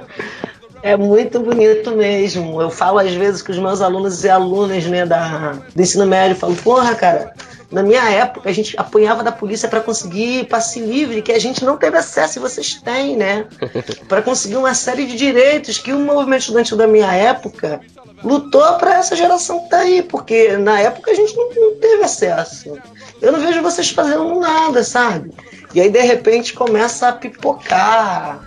é 0.83 0.97
muito 0.97 1.41
bonito 1.41 1.93
mesmo. 1.93 2.61
Eu 2.61 2.71
falo 2.71 2.99
às 2.99 3.13
vezes 3.13 3.43
com 3.43 3.53
os 3.53 3.59
meus 3.59 3.81
alunos 3.81 4.25
e 4.25 4.29
alunas 4.29 4.85
né, 4.87 5.07
da, 5.07 5.53
do 5.75 5.83
ensino 5.83 6.07
médio, 6.07 6.37
falo, 6.37 6.57
porra, 6.57 6.95
cara, 6.95 7.33
na 7.71 7.83
minha 7.83 8.03
época, 8.11 8.49
a 8.49 8.53
gente 8.53 8.75
apanhava 8.79 9.23
da 9.23 9.31
polícia 9.31 9.69
para 9.69 9.83
conseguir 9.83 10.47
passe 10.47 10.81
livre, 10.81 11.21
que 11.21 11.33
a 11.33 11.39
gente 11.39 11.65
não 11.65 11.77
teve 11.77 11.99
acesso 11.99 12.39
e 12.39 12.41
vocês 12.41 12.75
têm, 12.83 13.15
né? 13.15 13.47
para 14.09 14.23
conseguir 14.23 14.57
uma 14.57 14.73
série 14.73 15.05
de 15.05 15.17
direitos 15.17 15.77
que 15.77 15.93
o 15.93 15.99
movimento 15.99 16.41
estudantil 16.41 16.79
da 16.79 16.87
minha 16.87 17.13
época 17.13 17.81
lutou 18.25 18.75
para 18.79 18.95
essa 18.95 19.15
geração 19.15 19.61
que 19.65 19.71
tá 19.71 19.79
aí, 19.81 20.03
porque 20.03 20.57
na 20.57 20.81
época 20.81 21.11
a 21.11 21.15
gente 21.15 21.37
não, 21.37 21.49
não 21.55 21.77
teve 21.77 22.03
acesso. 22.03 22.79
Eu 23.21 23.33
não 23.33 23.41
vejo 23.41 23.61
vocês 23.61 23.91
fazendo 23.91 24.41
nada, 24.41 24.83
sabe? 24.83 25.31
E 25.75 25.81
aí, 25.81 25.91
de 25.91 26.01
repente, 26.01 26.53
começa 26.53 27.09
a 27.09 27.13
pipocar 27.13 28.41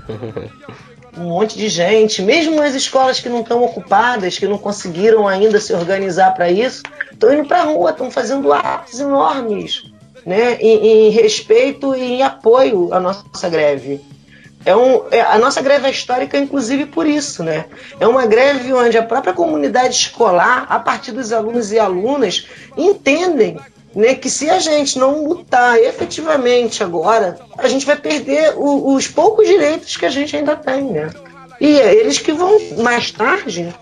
um 1.17 1.23
monte 1.23 1.57
de 1.57 1.67
gente, 1.67 2.21
mesmo 2.21 2.61
as 2.61 2.73
escolas 2.73 3.19
que 3.19 3.29
não 3.29 3.41
estão 3.41 3.63
ocupadas, 3.63 4.39
que 4.39 4.47
não 4.47 4.57
conseguiram 4.57 5.27
ainda 5.27 5.59
se 5.59 5.73
organizar 5.73 6.33
para 6.33 6.49
isso, 6.49 6.83
estão 7.11 7.33
indo 7.33 7.47
para 7.47 7.61
a 7.61 7.65
rua, 7.65 7.91
estão 7.91 8.09
fazendo 8.09 8.51
atos 8.53 8.99
enormes 8.99 9.91
né, 10.25 10.57
em, 10.59 11.07
em, 11.07 11.09
respeito 11.09 11.95
e 11.95 12.01
em 12.01 12.23
apoio 12.23 12.93
à 12.93 12.99
nossa 12.99 13.49
greve. 13.49 14.01
É 14.63 14.75
um, 14.75 15.05
é, 15.09 15.21
a 15.21 15.39
nossa 15.39 15.61
greve 15.61 15.87
é 15.87 15.91
histórica, 15.91 16.37
inclusive, 16.37 16.85
por 16.85 17.07
isso. 17.07 17.43
Né? 17.43 17.65
É 17.99 18.07
uma 18.07 18.27
greve 18.27 18.71
onde 18.71 18.97
a 18.97 19.03
própria 19.03 19.33
comunidade 19.33 19.95
escolar, 19.95 20.67
a 20.69 20.79
partir 20.79 21.11
dos 21.11 21.33
alunos 21.33 21.71
e 21.71 21.79
alunas, 21.79 22.47
entendem 22.77 23.59
né, 23.95 24.15
que 24.15 24.29
se 24.29 24.49
a 24.49 24.59
gente 24.59 24.97
não 24.97 25.25
lutar 25.25 25.77
efetivamente 25.77 26.83
agora, 26.83 27.39
a 27.57 27.67
gente 27.67 27.85
vai 27.85 27.95
perder 27.95 28.53
o, 28.55 28.93
os 28.93 29.07
poucos 29.07 29.47
direitos 29.47 29.97
que 29.97 30.05
a 30.05 30.09
gente 30.09 30.35
ainda 30.35 30.55
tem, 30.55 30.83
né? 30.83 31.09
E 31.59 31.79
é 31.79 31.93
eles 31.93 32.17
que 32.17 32.31
vão 32.31 32.57
mais 32.77 33.11
tarde, 33.11 33.73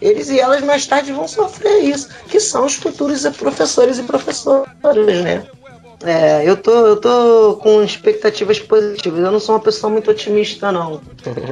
eles 0.00 0.30
e 0.30 0.40
elas 0.40 0.62
mais 0.62 0.86
tarde 0.86 1.12
vão 1.12 1.28
sofrer 1.28 1.84
isso, 1.84 2.08
que 2.28 2.40
são 2.40 2.64
os 2.66 2.74
futuros 2.74 3.22
professores 3.36 3.98
e 3.98 4.02
professoras, 4.02 4.66
né? 5.22 5.46
É, 6.02 6.48
eu 6.48 6.56
tô, 6.56 6.86
eu 6.86 6.96
tô 6.96 7.58
com 7.62 7.82
expectativas 7.82 8.58
positivas. 8.58 9.20
Eu 9.20 9.30
não 9.30 9.40
sou 9.40 9.54
uma 9.54 9.60
pessoa 9.60 9.92
muito 9.92 10.10
otimista, 10.10 10.72
não. 10.72 11.00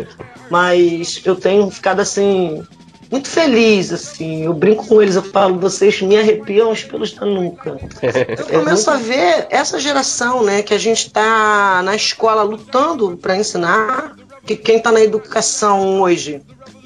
Mas 0.51 1.21
eu 1.25 1.37
tenho 1.37 1.71
ficado 1.71 2.01
assim 2.01 2.67
muito 3.11 3.29
feliz, 3.29 3.93
assim. 3.93 4.45
Eu 4.45 4.53
brinco 4.53 4.87
com 4.87 5.01
eles, 5.01 5.17
eu 5.17 5.23
falo, 5.23 5.59
vocês 5.59 6.01
me 6.03 6.17
arrepiam 6.17 6.71
os 6.71 6.85
pelos 6.85 7.13
da 7.13 7.25
nuca. 7.25 7.79
Eu 8.51 8.61
começo 8.61 8.91
a 8.91 8.97
ver 8.97 9.47
essa 9.51 9.81
geração, 9.81 10.43
né, 10.43 10.63
que 10.63 10.75
a 10.75 10.79
gente 10.79 11.07
está 11.07 11.83
na 11.83 11.95
escola 11.95 12.43
lutando 12.43 13.17
para 13.17 13.37
ensinar, 13.37 14.15
que 14.45 14.57
quem 14.57 14.77
está 14.77 14.93
na 14.93 15.01
educação 15.01 16.01
hoje, 16.01 16.43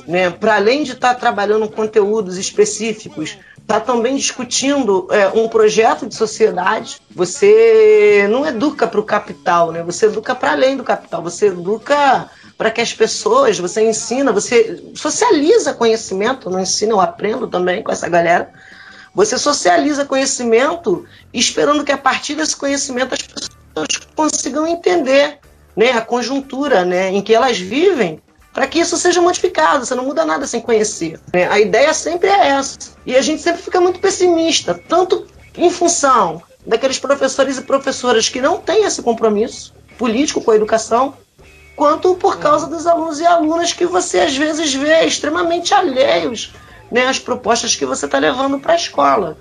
né, 0.07 0.31
para 0.31 0.57
além 0.57 0.85
de 0.85 0.93
estar 0.93 1.15
tá 1.15 1.21
trabalhando 1.21 1.69
conteúdos 1.69 2.39
específicos, 2.39 3.37
está 3.63 3.81
também 3.81 4.17
discutindo 4.17 5.09
é, 5.11 5.29
um 5.29 5.49
projeto 5.49 6.07
de 6.07 6.15
sociedade. 6.15 7.01
Você 7.11 8.27
não 8.31 8.47
educa 8.47 8.87
para 8.87 9.01
o 9.01 9.05
capital, 9.05 9.73
né? 9.73 9.83
Você 9.83 10.07
educa 10.07 10.35
para 10.35 10.53
além 10.53 10.77
do 10.77 10.85
capital. 10.85 11.23
Você 11.23 11.47
educa 11.47 12.29
para 12.63 12.71
que 12.71 12.81
as 12.81 12.95
pessoas, 12.95 13.59
você 13.59 13.83
ensina, 13.83 14.31
você 14.31 14.81
socializa 14.95 15.75
conhecimento, 15.75 16.49
não 16.49 16.61
ensina, 16.61 16.93
eu 16.93 17.01
aprendo 17.01 17.49
também 17.49 17.83
com 17.83 17.91
essa 17.91 18.09
galera. 18.09 18.53
Você 19.13 19.37
socializa 19.37 20.05
conhecimento 20.05 21.05
esperando 21.35 21.83
que 21.83 21.91
a 21.91 21.99
partir 21.99 22.37
desse 22.37 22.55
conhecimento 22.55 23.15
as 23.15 23.23
pessoas 23.23 24.07
consigam 24.15 24.65
entender 24.65 25.41
né, 25.75 25.91
a 25.91 26.03
conjuntura 26.03 26.85
né, 26.85 27.11
em 27.11 27.21
que 27.21 27.35
elas 27.35 27.59
vivem 27.59 28.23
para 28.55 28.69
que 28.69 28.79
isso 28.79 28.97
seja 28.97 29.21
modificado. 29.21 29.85
Você 29.85 29.97
não 29.97 30.05
muda 30.05 30.25
nada 30.25 30.47
sem 30.47 30.61
conhecer. 30.61 31.19
Né? 31.35 31.49
A 31.51 31.59
ideia 31.59 31.93
sempre 31.93 32.29
é 32.29 32.47
essa. 32.47 32.79
E 33.05 33.17
a 33.17 33.23
gente 33.23 33.43
sempre 33.43 33.61
fica 33.61 33.81
muito 33.81 33.99
pessimista, 33.99 34.81
tanto 34.89 35.27
em 35.57 35.69
função 35.69 36.41
daqueles 36.65 37.01
professores 37.01 37.59
e 37.59 37.63
professoras 37.63 38.29
que 38.29 38.41
não 38.41 38.59
têm 38.59 38.85
esse 38.85 39.03
compromisso 39.03 39.75
político 39.99 40.41
com 40.41 40.53
a 40.53 40.55
educação, 40.55 41.17
quanto 41.77 42.15
por 42.15 42.39
causa 42.39 42.67
dos 42.67 42.87
alunos 42.87 43.21
e 43.21 43.27
alunas 43.27 43.73
que 43.73 43.87
você 43.87 44.21
às 44.21 44.37
vezes 44.37 44.75
vê 44.75 45.05
extremamente 45.05 45.75
alheios 45.75 46.55
né, 46.91 47.07
às 47.07 47.19
propostas 47.19 47.75
que 47.75 47.87
você 47.87 48.05
está 48.05 48.19
levando 48.19 48.59
para 48.59 48.75
a 48.75 48.77
escola. 48.77 49.39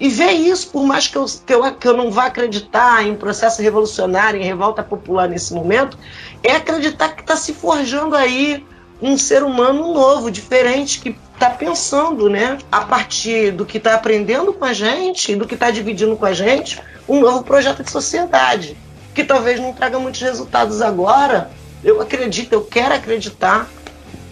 E 0.00 0.08
ver 0.08 0.32
isso, 0.32 0.70
por 0.70 0.84
mais 0.84 1.08
que 1.08 1.16
eu, 1.16 1.24
que, 1.24 1.54
eu, 1.54 1.74
que 1.74 1.88
eu 1.88 1.96
não 1.96 2.10
vá 2.10 2.26
acreditar 2.26 3.04
em 3.04 3.16
processo 3.16 3.60
revolucionário, 3.62 4.40
em 4.40 4.44
revolta 4.44 4.82
popular 4.82 5.28
nesse 5.28 5.52
momento, 5.52 5.98
é 6.42 6.52
acreditar 6.52 7.10
que 7.10 7.22
está 7.22 7.36
se 7.36 7.52
forjando 7.52 8.14
aí 8.14 8.64
um 9.00 9.16
ser 9.16 9.42
humano 9.42 9.92
novo, 9.92 10.30
diferente, 10.30 11.00
que 11.00 11.16
está 11.34 11.50
pensando, 11.50 12.28
né, 12.28 12.58
a 12.70 12.80
partir 12.80 13.52
do 13.52 13.64
que 13.64 13.78
está 13.78 13.94
aprendendo 13.94 14.52
com 14.52 14.64
a 14.64 14.72
gente, 14.72 15.36
do 15.36 15.46
que 15.46 15.54
está 15.54 15.70
dividindo 15.70 16.16
com 16.16 16.26
a 16.26 16.32
gente, 16.32 16.80
um 17.08 17.20
novo 17.20 17.42
projeto 17.44 17.82
de 17.82 17.90
sociedade, 17.90 18.76
que 19.14 19.24
talvez 19.24 19.60
não 19.60 19.72
traga 19.72 19.98
muitos 19.98 20.20
resultados 20.20 20.82
agora, 20.82 21.50
eu 21.82 22.00
acredito, 22.00 22.52
eu 22.52 22.62
quero 22.62 22.94
acreditar 22.94 23.68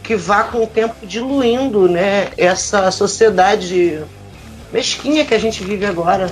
que 0.02 0.14
vá 0.14 0.44
com 0.44 0.62
o 0.62 0.66
tempo 0.66 1.06
diluindo 1.06 1.88
né, 1.88 2.28
essa 2.36 2.90
sociedade 2.90 4.00
mesquinha 4.72 5.24
que 5.24 5.34
a 5.34 5.38
gente 5.38 5.64
vive 5.64 5.84
agora. 5.84 6.30